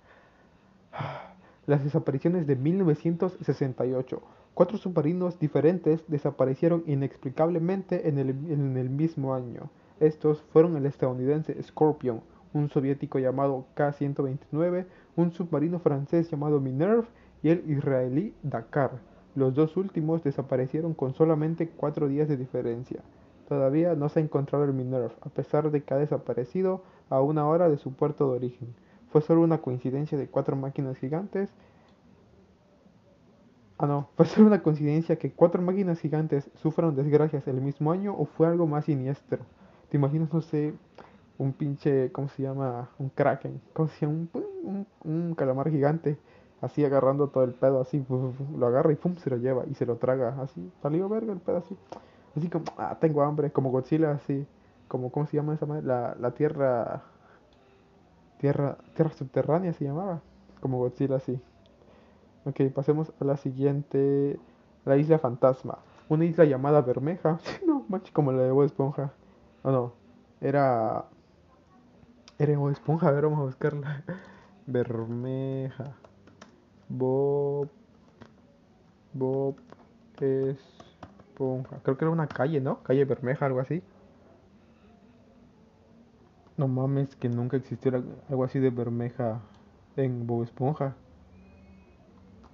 Las 1.65 1.83
desapariciones 1.83 2.45
de 2.45 2.55
1968. 2.55 4.21
Cuatro 4.53 4.77
submarinos 4.77 5.39
diferentes 5.39 6.03
desaparecieron 6.07 6.83
inexplicablemente 6.85 8.09
en 8.09 8.17
el, 8.19 8.29
en 8.29 8.77
el 8.77 8.89
mismo 8.89 9.33
año. 9.33 9.69
Estos 9.99 10.41
fueron 10.51 10.75
el 10.75 10.85
estadounidense 10.85 11.61
Scorpion, 11.63 12.21
un 12.53 12.69
soviético 12.69 13.19
llamado 13.19 13.65
K-129, 13.75 14.85
un 15.15 15.31
submarino 15.31 15.79
francés 15.79 16.29
llamado 16.29 16.59
Minerve 16.59 17.07
y 17.41 17.49
el 17.49 17.69
israelí 17.69 18.33
Dakar. 18.43 18.99
Los 19.35 19.55
dos 19.55 19.77
últimos 19.77 20.23
desaparecieron 20.23 20.93
con 20.93 21.13
solamente 21.15 21.67
cuatro 21.69 22.07
días 22.07 22.27
de 22.27 22.37
diferencia. 22.37 23.01
Todavía 23.49 23.95
no 23.95 24.07
se 24.09 24.19
ha 24.19 24.23
encontrado 24.23 24.63
el 24.63 24.73
Minerve, 24.73 25.15
a 25.21 25.29
pesar 25.29 25.71
de 25.71 25.83
que 25.83 25.93
ha 25.93 25.97
desaparecido 25.97 26.81
a 27.09 27.19
una 27.21 27.47
hora 27.47 27.67
de 27.67 27.77
su 27.77 27.93
puerto 27.93 28.29
de 28.29 28.37
origen. 28.37 28.75
¿Fue 29.11 29.21
solo 29.21 29.41
una 29.41 29.59
coincidencia 29.59 30.17
de 30.17 30.27
cuatro 30.27 30.55
máquinas 30.55 30.97
gigantes? 30.97 31.49
Ah, 33.77 33.87
no, 33.87 34.07
¿fue 34.15 34.25
solo 34.27 34.47
una 34.47 34.61
coincidencia 34.61 35.17
que 35.17 35.31
cuatro 35.31 35.61
máquinas 35.61 35.99
gigantes 35.99 36.49
sufran 36.55 36.95
desgracias 36.95 37.47
el 37.47 37.59
mismo 37.59 37.91
año 37.91 38.15
o 38.17 38.25
fue 38.25 38.47
algo 38.47 38.67
más 38.67 38.85
siniestro? 38.85 39.39
¿Te 39.89 39.97
imaginas, 39.97 40.31
no 40.31 40.41
sé, 40.41 40.73
un 41.37 41.53
pinche, 41.53 42.11
¿cómo 42.11 42.29
se 42.29 42.43
llama? 42.43 42.89
Un 42.99 43.09
kraken, 43.09 43.61
¿cómo 43.73 43.89
se 43.89 44.05
llama? 44.05 44.27
un, 44.63 44.87
un 45.03 45.35
calamar 45.35 45.69
gigante 45.69 46.17
así 46.63 46.83
agarrando 46.85 47.27
todo 47.27 47.43
el 47.43 47.51
pedo, 47.51 47.81
así, 47.81 48.05
lo 48.57 48.67
agarra 48.67 48.93
y 48.93 48.95
pum, 48.95 49.17
se 49.17 49.29
lo 49.29 49.35
lleva 49.35 49.65
y 49.69 49.75
se 49.75 49.85
lo 49.85 49.97
traga, 49.97 50.37
así, 50.41 50.71
salió 50.81 51.09
verga 51.09 51.33
el 51.33 51.39
pedo 51.39 51.57
así, 51.57 51.77
así 52.37 52.47
como, 52.47 52.63
ah, 52.77 52.97
tengo 53.01 53.21
hambre, 53.21 53.51
como 53.51 53.69
Godzilla, 53.69 54.11
así, 54.11 54.47
como, 54.87 55.11
¿cómo 55.11 55.27
se 55.27 55.35
llama 55.35 55.55
esa 55.55 55.65
madre? 55.65 55.83
La, 55.83 56.15
la 56.17 56.31
tierra, 56.31 57.03
tierra, 58.37 58.77
tierra 58.95 59.11
subterránea 59.11 59.73
se 59.73 59.83
llamaba, 59.83 60.21
como 60.61 60.77
Godzilla, 60.77 61.17
así. 61.17 61.37
Ok, 62.45 62.61
pasemos 62.73 63.11
a 63.19 63.25
la 63.25 63.35
siguiente, 63.35 64.39
la 64.85 64.95
isla 64.95 65.19
fantasma, 65.19 65.79
una 66.07 66.23
isla 66.23 66.45
llamada 66.45 66.81
Bermeja, 66.81 67.39
no, 67.67 67.83
macho, 67.89 68.13
como 68.13 68.31
la 68.31 68.41
de 68.41 68.51
Bob 68.51 68.63
Esponja, 68.63 69.11
o 69.63 69.71
no, 69.71 69.93
era, 70.39 71.03
era 72.39 72.57
Bob 72.57 72.69
Esponja, 72.69 73.09
a 73.09 73.11
ver, 73.11 73.25
vamos 73.25 73.39
a 73.39 73.43
buscarla, 73.43 74.03
Bermeja. 74.65 75.97
Bob. 76.89 77.69
Bob 79.13 79.55
Esponja. 80.19 81.79
Creo 81.83 81.97
que 81.97 82.05
era 82.05 82.11
una 82.11 82.27
calle, 82.27 82.61
¿no? 82.61 82.81
Calle 82.83 83.05
Bermeja, 83.05 83.45
algo 83.45 83.59
así. 83.59 83.81
No 86.57 86.67
mames, 86.67 87.15
que 87.15 87.29
nunca 87.29 87.57
existiera 87.57 88.01
algo 88.29 88.43
así 88.43 88.59
de 88.59 88.69
Bermeja 88.69 89.41
en 89.95 90.27
Bob 90.27 90.43
Esponja. 90.43 90.95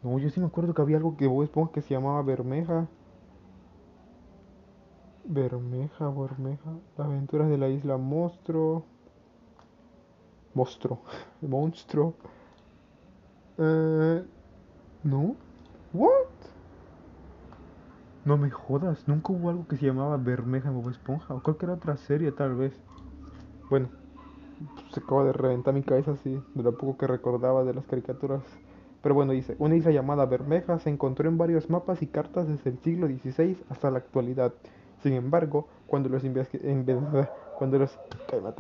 No, 0.04 0.18
yo 0.20 0.30
sí 0.30 0.39
me 0.39 0.48
acuerdo 0.48 0.74
que 0.74 0.82
había 0.82 0.98
algo 0.98 1.18
que 1.18 1.28
Bob 1.28 1.44
Esponja 1.44 1.74
que 1.74 1.82
se 1.82 1.94
llamaba 1.94 2.22
Bermeja. 2.22 2.88
Bermeja, 5.26 6.10
Bermeja. 6.10 6.72
Las 6.98 7.08
aventuras 7.08 7.50
de 7.50 7.58
la 7.58 7.68
isla 7.68 7.98
Monstruo. 7.98 8.86
Monstruo. 10.54 11.02
Monstruo. 11.42 12.15
Eh, 13.60 14.24
no. 15.04 15.36
What? 15.93 16.30
No 18.24 18.38
me 18.38 18.50
jodas, 18.50 19.08
nunca 19.08 19.34
hubo 19.34 19.50
algo 19.50 19.67
que 19.67 19.76
se 19.76 19.86
llamaba 19.86 20.17
Bermeja 20.17 20.69
en 20.69 20.76
Bob 20.76 20.91
Esponja 20.91 21.34
o 21.34 21.43
cualquier 21.43 21.72
otra 21.72 21.98
serie 21.98 22.32
tal 22.32 22.56
vez. 22.56 22.74
Bueno, 23.69 23.89
se 24.93 25.00
acaba 25.00 25.24
de 25.26 25.34
reventar 25.34 25.74
mi 25.74 25.82
cabeza 25.82 26.12
así 26.12 26.41
de 26.54 26.63
lo 26.63 26.78
poco 26.78 26.98
que 26.98 27.08
recordaba 27.08 27.63
de 27.63 27.74
las 27.74 27.86
caricaturas 27.86 28.41
Pero 29.02 29.15
bueno, 29.15 29.32
dice, 29.32 29.56
una 29.60 29.76
isla 29.76 29.91
llamada 29.91 30.26
Bermeja 30.26 30.80
se 30.80 30.89
encontró 30.89 31.28
en 31.28 31.38
varios 31.38 31.69
mapas 31.69 32.02
y 32.02 32.08
cartas 32.08 32.48
desde 32.48 32.69
el 32.69 32.80
siglo 32.80 33.08
XVI 33.08 33.58
hasta 33.69 33.91
la 33.91 34.00
actualidad. 34.00 34.54
Sin 35.02 35.13
embargo, 35.13 35.67
cuando 35.88 36.10
los, 36.10 36.24
cuando 37.58 37.80
los, 37.80 38.00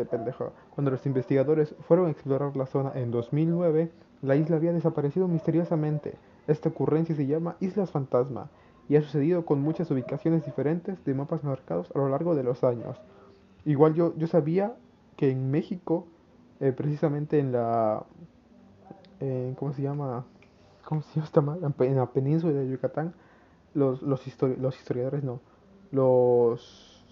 pendejo. 0.09 0.53
cuando 0.73 0.91
los 0.91 1.05
investigadores 1.05 1.75
fueron 1.87 2.07
a 2.07 2.11
explorar 2.11 2.55
la 2.57 2.65
zona 2.65 2.91
en 2.95 3.11
2009, 3.11 3.91
la 4.21 4.35
isla 4.35 4.57
había 4.57 4.73
desaparecido 4.73 5.27
misteriosamente. 5.27 6.15
Esta 6.47 6.69
ocurrencia 6.69 7.15
se 7.15 7.27
llama 7.27 7.55
Islas 7.59 7.91
Fantasma 7.91 8.49
y 8.87 8.95
ha 8.95 9.01
sucedido 9.01 9.45
con 9.45 9.61
muchas 9.61 9.91
ubicaciones 9.91 10.45
diferentes 10.45 11.03
de 11.05 11.13
mapas 11.13 11.43
marcados 11.43 11.91
a 11.95 11.99
lo 11.99 12.09
largo 12.09 12.35
de 12.35 12.43
los 12.43 12.63
años. 12.63 12.97
Igual 13.65 13.93
yo, 13.93 14.15
yo 14.17 14.27
sabía 14.27 14.75
que 15.15 15.29
en 15.31 15.51
México, 15.51 16.07
eh, 16.59 16.71
precisamente 16.71 17.39
en 17.39 17.51
la 17.51 18.03
¿cómo 19.57 19.73
se 19.73 19.81
llama? 19.81 20.25
¿Cómo 20.85 21.01
se 21.01 21.21
llama 21.21 21.57
En 21.79 21.95
la 21.95 22.05
península 22.07 22.53
de 22.53 22.69
Yucatán, 22.69 23.13
los, 23.73 24.01
los, 24.01 24.21
los 24.57 24.79
historiadores 24.79 25.23
no, 25.23 25.41
los, 25.91 27.05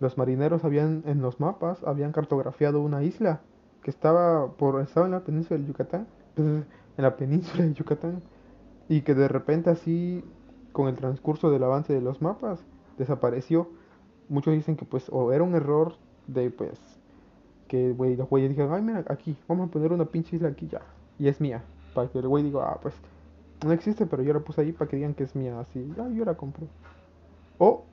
los 0.00 0.18
marineros 0.18 0.64
habían, 0.64 1.02
en 1.06 1.20
los 1.20 1.38
mapas, 1.38 1.82
habían 1.84 2.12
cartografiado 2.12 2.80
una 2.80 3.02
isla 3.04 3.40
que 3.82 3.90
estaba, 3.90 4.52
por, 4.52 4.80
estaba 4.80 5.06
en 5.06 5.12
la 5.12 5.20
península 5.20 5.60
de 5.60 5.66
Yucatán, 5.66 6.06
en 6.36 6.64
la 6.96 7.16
península 7.16 7.64
de 7.64 7.74
Yucatán, 7.74 8.22
y 8.88 9.02
que 9.02 9.14
de 9.14 9.28
repente 9.28 9.70
así, 9.70 10.24
con 10.72 10.88
el 10.88 10.96
transcurso 10.96 11.50
del 11.50 11.64
avance 11.64 11.92
de 11.92 12.00
los 12.00 12.22
mapas, 12.22 12.60
desapareció. 12.98 13.68
Muchos 14.28 14.54
dicen 14.54 14.76
que 14.76 14.84
pues 14.84 15.08
o 15.10 15.32
era 15.32 15.42
un 15.42 15.54
error 15.54 15.94
de 16.26 16.50
pues 16.50 16.78
que 17.72 17.92
güey, 17.92 18.16
los 18.16 18.28
güeyes 18.28 18.50
dijeron, 18.50 18.74
ay, 18.74 18.82
mira, 18.82 19.02
aquí, 19.08 19.34
vamos 19.48 19.68
a 19.68 19.70
poner 19.70 19.94
una 19.94 20.04
pinche 20.04 20.36
isla 20.36 20.48
aquí 20.48 20.68
ya. 20.68 20.82
Y 21.18 21.28
es 21.28 21.40
mía. 21.40 21.64
Para 21.94 22.06
que 22.10 22.18
el 22.18 22.28
güey 22.28 22.44
diga, 22.44 22.70
ah, 22.70 22.78
pues, 22.82 22.94
no 23.64 23.72
existe, 23.72 24.04
pero 24.04 24.22
yo 24.22 24.34
la 24.34 24.40
puse 24.40 24.60
ahí 24.60 24.72
para 24.72 24.90
que 24.90 24.96
digan 24.96 25.14
que 25.14 25.24
es 25.24 25.34
mía. 25.34 25.58
Así, 25.58 25.90
ah, 25.98 26.06
yo 26.12 26.26
la 26.26 26.34
compro. 26.34 26.66
O, 27.56 27.84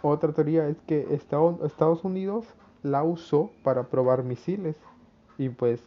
otra 0.00 0.32
teoría 0.32 0.66
es 0.66 0.80
que 0.86 1.08
Estados 1.12 2.04
Unidos 2.04 2.46
la 2.82 3.02
usó 3.02 3.50
para 3.62 3.84
probar 3.88 4.24
misiles. 4.24 4.76
Y 5.38 5.48
pues, 5.48 5.80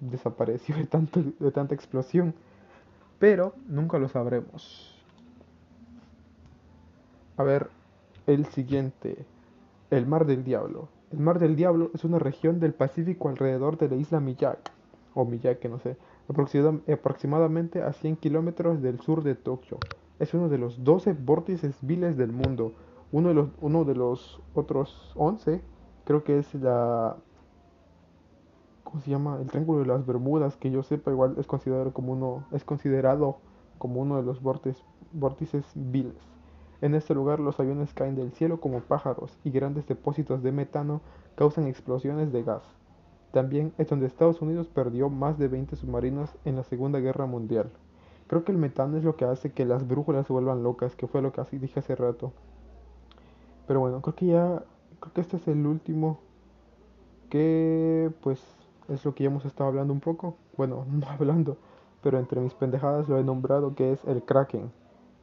desapareció 0.00 0.76
de, 0.76 0.86
tanto, 0.86 1.22
de 1.38 1.50
tanta 1.50 1.74
explosión. 1.74 2.34
Pero, 3.18 3.54
nunca 3.66 3.98
lo 3.98 4.08
sabremos. 4.08 4.94
A 7.36 7.42
ver, 7.42 7.68
el 8.26 8.46
siguiente. 8.46 9.24
El 9.90 10.06
mar 10.06 10.26
del 10.26 10.44
diablo. 10.44 10.88
El 11.10 11.20
Mar 11.20 11.38
del 11.38 11.56
Diablo 11.56 11.90
es 11.94 12.04
una 12.04 12.18
región 12.18 12.60
del 12.60 12.74
Pacífico 12.74 13.30
alrededor 13.30 13.78
de 13.78 13.88
la 13.88 13.96
isla 13.96 14.20
Miyake, 14.20 14.70
o 15.14 15.24
Miyake, 15.24 15.66
no 15.66 15.78
sé, 15.78 15.96
aproximadamente 16.28 17.82
a 17.82 17.94
100 17.94 18.16
kilómetros 18.16 18.82
del 18.82 19.00
sur 19.00 19.22
de 19.22 19.34
Tokio. 19.34 19.78
Es 20.18 20.34
uno 20.34 20.50
de 20.50 20.58
los 20.58 20.84
12 20.84 21.14
vórtices 21.14 21.76
viles 21.80 22.18
del 22.18 22.32
mundo. 22.32 22.74
Uno 23.10 23.28
de 23.28 23.34
los, 23.34 23.48
uno 23.62 23.84
de 23.84 23.94
los 23.94 24.38
otros 24.52 25.12
11, 25.14 25.62
creo 26.04 26.24
que 26.24 26.40
es 26.40 26.54
la... 26.56 27.16
¿Cómo 28.88 29.02
se 29.02 29.10
llama? 29.10 29.36
El 29.38 29.48
Triángulo 29.48 29.80
de 29.80 29.86
las 29.86 30.06
Bermudas, 30.06 30.56
que 30.56 30.70
yo 30.70 30.82
sepa, 30.82 31.10
igual 31.10 31.34
es 31.36 31.46
considerado 31.46 31.92
como 31.92 32.14
uno, 32.14 32.46
es 32.52 32.64
considerado 32.64 33.36
como 33.76 34.00
uno 34.00 34.16
de 34.16 34.22
los 34.22 34.40
vórtices, 34.40 34.82
vórtices 35.12 35.66
viles. 35.74 36.16
En 36.80 36.94
este 36.94 37.12
lugar 37.12 37.38
los 37.38 37.60
aviones 37.60 37.92
caen 37.92 38.16
del 38.16 38.32
cielo 38.32 38.62
como 38.62 38.80
pájaros 38.80 39.36
y 39.44 39.50
grandes 39.50 39.86
depósitos 39.86 40.42
de 40.42 40.52
metano 40.52 41.02
causan 41.34 41.66
explosiones 41.66 42.32
de 42.32 42.42
gas. 42.42 42.62
También 43.30 43.74
es 43.76 43.90
donde 43.90 44.06
Estados 44.06 44.40
Unidos 44.40 44.68
perdió 44.68 45.10
más 45.10 45.38
de 45.38 45.48
20 45.48 45.76
submarinos 45.76 46.34
en 46.46 46.56
la 46.56 46.62
Segunda 46.62 46.98
Guerra 46.98 47.26
Mundial. 47.26 47.70
Creo 48.26 48.42
que 48.42 48.52
el 48.52 48.58
metano 48.58 48.96
es 48.96 49.04
lo 49.04 49.16
que 49.16 49.26
hace 49.26 49.52
que 49.52 49.66
las 49.66 49.86
brújulas 49.86 50.26
se 50.26 50.32
vuelvan 50.32 50.62
locas, 50.62 50.96
que 50.96 51.06
fue 51.06 51.20
lo 51.20 51.30
que 51.30 51.42
así 51.42 51.58
dije 51.58 51.80
hace 51.80 51.94
rato. 51.94 52.32
Pero 53.66 53.80
bueno, 53.80 54.00
creo 54.00 54.14
que 54.14 54.26
ya, 54.28 54.62
creo 54.98 55.12
que 55.12 55.20
este 55.20 55.36
es 55.36 55.46
el 55.46 55.66
último 55.66 56.20
que 57.28 58.10
pues 58.22 58.57
es 58.88 59.04
lo 59.04 59.14
que 59.14 59.24
ya 59.24 59.30
hemos 59.30 59.44
estado 59.44 59.68
hablando 59.68 59.92
un 59.92 60.00
poco. 60.00 60.36
Bueno, 60.56 60.86
no 60.90 61.08
hablando, 61.08 61.56
pero 62.02 62.18
entre 62.18 62.40
mis 62.40 62.54
pendejadas 62.54 63.08
lo 63.08 63.18
he 63.18 63.24
nombrado 63.24 63.74
que 63.74 63.92
es 63.92 64.04
el 64.04 64.22
Kraken. 64.22 64.70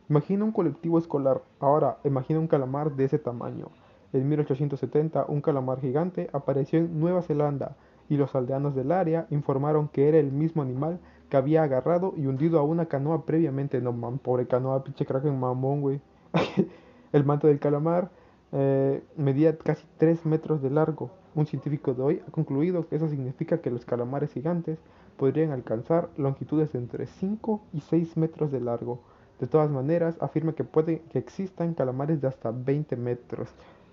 Imagina 0.09 0.45
un 0.45 0.51
colectivo 0.51 0.99
escolar. 0.99 1.41
Ahora, 1.59 1.97
imagina 2.03 2.39
un 2.39 2.47
calamar 2.47 2.95
de 2.95 3.05
ese 3.05 3.17
tamaño. 3.17 3.69
En 4.13 4.29
1870, 4.29 5.25
un 5.27 5.41
calamar 5.41 5.81
gigante 5.81 6.29
apareció 6.31 6.79
en 6.79 6.99
Nueva 6.99 7.21
Zelanda 7.21 7.75
y 8.07 8.17
los 8.17 8.35
aldeanos 8.35 8.75
del 8.75 8.91
área 8.91 9.25
informaron 9.31 9.87
que 9.87 10.07
era 10.07 10.19
el 10.19 10.31
mismo 10.31 10.61
animal 10.61 10.99
que 11.29 11.37
había 11.37 11.63
agarrado 11.63 12.13
y 12.15 12.27
hundido 12.27 12.59
a 12.59 12.63
una 12.63 12.85
canoa 12.85 13.25
previamente. 13.25 13.81
No, 13.81 13.93
man, 13.93 14.19
pobre 14.19 14.47
canoa, 14.47 14.83
pinche 14.83 15.05
kraken 15.05 15.39
mamón, 15.39 15.81
güey. 15.81 16.01
el 17.11 17.25
manto 17.25 17.47
del 17.47 17.59
calamar 17.59 18.11
eh, 18.57 19.03
medía 19.17 19.57
casi 19.57 19.85
3 19.97 20.25
metros 20.25 20.61
de 20.61 20.69
largo. 20.69 21.11
Un 21.35 21.45
científico 21.45 21.93
de 21.93 22.01
hoy 22.01 22.21
ha 22.25 22.31
concluido 22.31 22.87
que 22.87 22.95
eso 22.95 23.09
significa 23.09 23.57
que 23.57 23.69
los 23.69 23.83
calamares 23.83 24.31
gigantes 24.31 24.79
podrían 25.17 25.51
alcanzar 25.51 26.09
longitudes 26.15 26.71
de 26.71 26.79
entre 26.79 27.05
5 27.05 27.61
y 27.73 27.81
6 27.81 28.15
metros 28.15 28.53
de 28.53 28.61
largo. 28.61 29.01
De 29.41 29.47
todas 29.47 29.69
maneras, 29.69 30.15
afirma 30.21 30.53
que 30.53 30.63
puede 30.63 31.01
que 31.11 31.19
existan 31.19 31.73
calamares 31.73 32.21
de 32.21 32.29
hasta 32.29 32.51
20 32.51 32.95
metros. 32.95 33.49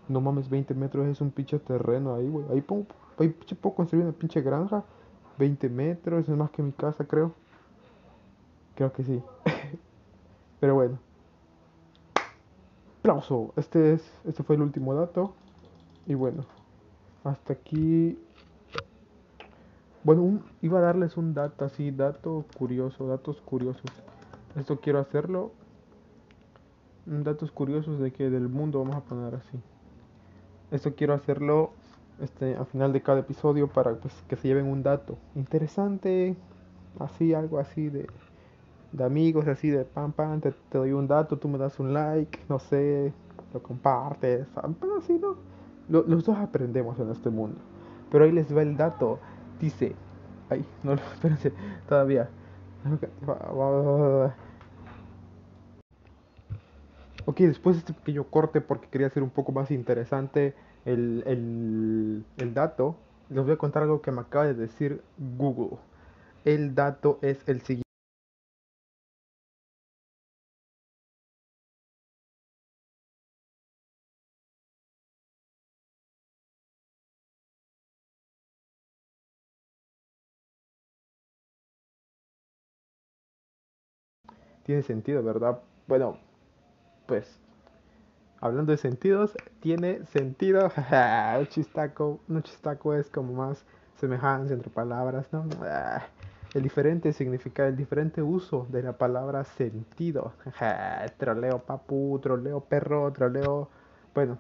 No 0.09 0.21
mames, 0.21 0.49
20 0.49 0.75
metros 0.75 1.09
es 1.09 1.21
un 1.21 1.33
pinche 1.33 1.59
terreno 1.59 2.15
ahí, 2.15 2.29
güey. 2.29 2.47
Ahí, 2.49 2.65
ahí 3.19 3.29
puedo 3.31 3.75
construir 3.75 4.05
una 4.05 4.13
pinche 4.13 4.43
granja. 4.43 4.85
20 5.39 5.69
metros, 5.71 6.29
es 6.29 6.37
más 6.37 6.51
que 6.53 6.63
mi 6.63 6.71
casa, 6.71 7.05
creo. 7.05 7.33
Creo 8.77 8.93
que 8.93 9.03
sí. 9.03 9.21
Pero 10.61 10.77
bueno. 10.77 11.12
Aplauso. 13.03 13.53
Este, 13.57 13.95
es, 13.95 14.13
este 14.25 14.45
fue 14.45 14.55
el 14.55 14.63
último 14.63 14.95
dato. 14.95 15.33
Y 16.07 16.15
bueno, 16.15 16.47
hasta 17.25 17.55
aquí. 17.55 18.17
Bueno, 20.05 20.41
iba 20.61 20.79
a 20.79 20.83
darles 20.83 21.17
un 21.17 21.35
dato 21.35 21.65
así, 21.65 21.91
dato 21.91 22.45
curioso, 22.57 23.09
datos 23.09 23.41
curiosos. 23.41 23.91
Esto 24.55 24.79
quiero 24.79 25.01
hacerlo. 25.01 25.51
Datos 27.05 27.51
curiosos 27.51 27.99
de 27.99 28.13
que 28.13 28.31
del 28.31 28.49
mundo 28.49 28.79
vamos 28.79 28.95
a 28.95 29.01
poner 29.01 29.35
así. 29.35 29.59
Esto 30.71 30.95
quiero 30.95 31.15
hacerlo 31.15 31.73
este, 32.21 32.55
al 32.55 32.67
final 32.67 32.93
de 32.93 33.03
cada 33.03 33.19
episodio 33.19 33.67
para 33.67 33.97
pues, 33.97 34.15
que 34.29 34.37
se 34.37 34.47
lleven 34.47 34.67
un 34.67 34.85
dato 34.85 35.19
interesante, 35.35 36.37
así, 37.01 37.35
algo 37.35 37.59
así 37.59 37.89
de, 37.89 38.07
de 38.93 39.05
amigos, 39.05 39.49
así 39.49 39.71
de 39.71 39.85
pam 39.85 40.13
pam, 40.13 40.41
te, 40.41 40.53
doy 40.71 40.93
un 40.93 41.09
dato, 41.09 41.39
tú 41.39 41.49
me 41.49 41.59
das 41.59 41.79
un 41.81 41.95
like, 41.95 42.39
no 42.49 42.59
sé, 42.59 43.13
lo 43.53 43.63
compartes, 43.63 44.47
pero 44.81 44.97
así 44.99 45.19
no. 45.19 45.37
los 45.89 46.25
dos 46.25 46.37
aprendemos 46.37 46.99
en 46.99 47.11
este 47.11 47.31
mundo. 47.31 47.59
Pero 48.11 48.25
ahí 48.25 48.33
les 48.33 48.55
va 48.55 48.63
el 48.63 48.77
dato. 48.77 49.19
Dice, 49.61 49.95
ay, 50.51 50.65
no, 50.83 50.93
espérense, 51.15 51.53
todavía. 51.89 52.29
Ok, 57.25 57.39
después 57.39 57.77
de 57.77 57.81
este 57.81 57.93
pequeño 57.95 58.25
corte, 58.25 58.61
porque 58.61 58.89
quería 58.89 59.07
hacer 59.07 59.23
un 59.23 59.31
poco 59.31 59.53
más 59.53 59.71
interesante 59.71 60.55
el, 60.85 61.23
el, 61.27 62.25
el 62.37 62.55
dato, 62.55 62.97
les 63.31 63.45
voy 63.45 63.53
a 63.53 63.57
contar 63.57 63.85
algo 63.85 64.03
que 64.03 64.11
me 64.11 64.21
acaba 64.21 64.47
de 64.47 64.55
decir 64.55 65.03
Google. 65.39 65.79
El 66.45 66.75
dato 66.75 67.19
es 67.23 67.49
el 67.49 67.61
siguiente. 67.61 67.92
Tiene 84.73 84.83
sentido, 84.85 85.23
¿verdad? 85.23 85.61
Bueno, 85.87 86.17
pues 87.05 87.39
hablando 88.41 88.73
de 88.73 88.79
sentidos, 88.79 89.37
tiene 89.61 90.07
sentido. 90.07 90.73
un 91.39 91.47
chistaco, 91.49 92.21
un 92.27 92.43
chistaco 92.43 92.95
es 92.95 93.11
como 93.11 93.35
más 93.35 93.67
semejanza 94.01 94.55
entre 94.55 94.71
palabras, 94.71 95.31
¿no? 95.31 95.45
El 96.55 96.63
diferente 96.63 97.13
significa 97.13 97.67
el 97.67 97.77
diferente 97.77 98.23
uso 98.23 98.67
de 98.71 98.83
la 98.83 98.97
palabra 98.97 99.45
sentido. 99.45 100.33
troleo 101.19 101.59
papu, 101.59 102.19
troleo 102.23 102.61
perro, 102.61 103.13
troleo. 103.13 103.69
Bueno, 104.15 104.39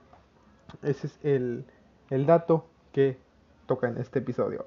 ese 0.82 1.08
es 1.08 1.18
el, 1.22 1.66
el 2.08 2.24
dato 2.24 2.64
que 2.90 3.18
toca 3.66 3.88
en 3.88 3.98
este 3.98 4.20
episodio. 4.20 4.64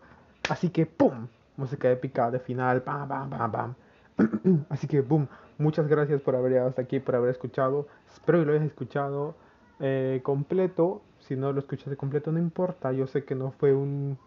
Así 0.47 0.69
que, 0.69 0.85
¡pum! 0.85 1.27
Música 1.57 1.89
épica 1.89 2.29
de 2.29 2.39
final, 2.39 2.83
¡pam, 2.83 3.07
pam, 3.07 3.29
pam, 3.31 3.51
pam! 3.51 3.75
Así 4.69 4.87
que, 4.87 5.01
boom, 5.01 5.27
muchas 5.57 5.87
gracias 5.87 6.21
por 6.21 6.35
haber 6.35 6.51
llegado 6.51 6.69
hasta 6.69 6.81
aquí, 6.81 6.99
por 6.99 7.15
haber 7.15 7.31
escuchado. 7.31 7.87
Espero 8.13 8.39
que 8.39 8.45
lo 8.45 8.53
hayas 8.53 8.65
escuchado 8.65 9.35
eh, 9.79 10.21
completo. 10.23 11.01
Si 11.19 11.35
no 11.35 11.51
lo 11.51 11.59
escuchaste 11.59 11.97
completo, 11.97 12.31
no 12.31 12.39
importa. 12.39 12.91
Yo 12.91 13.07
sé 13.07 13.25
que 13.25 13.35
no 13.35 13.51
fue 13.51 13.73
un. 13.73 14.17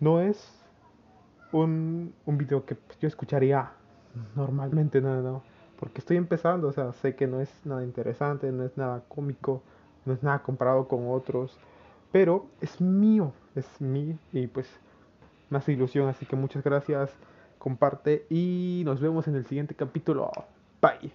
No 0.00 0.20
es 0.20 0.60
un, 1.52 2.14
un 2.26 2.38
video 2.38 2.64
que 2.64 2.76
yo 3.00 3.08
escucharía 3.08 3.70
normalmente, 4.34 5.00
no, 5.00 5.20
no, 5.20 5.42
porque 5.78 5.98
estoy 5.98 6.16
empezando, 6.16 6.68
o 6.68 6.72
sea, 6.72 6.92
sé 6.92 7.14
que 7.14 7.26
no 7.26 7.40
es 7.40 7.50
nada 7.64 7.84
interesante, 7.84 8.50
no 8.52 8.64
es 8.64 8.76
nada 8.76 9.02
cómico, 9.08 9.62
no 10.04 10.12
es 10.12 10.22
nada 10.22 10.42
comparado 10.42 10.88
con 10.88 11.10
otros, 11.10 11.58
pero 12.12 12.46
es 12.60 12.80
mío, 12.80 13.32
es 13.54 13.80
mío 13.80 14.16
y 14.32 14.46
pues 14.46 14.68
más 15.48 15.68
ilusión, 15.68 16.08
así 16.08 16.26
que 16.26 16.36
muchas 16.36 16.62
gracias, 16.62 17.10
comparte 17.60 18.26
y 18.30 18.82
nos 18.84 19.00
vemos 19.00 19.28
en 19.28 19.36
el 19.36 19.46
siguiente 19.46 19.76
capítulo. 19.76 20.32
Bye. 20.80 21.12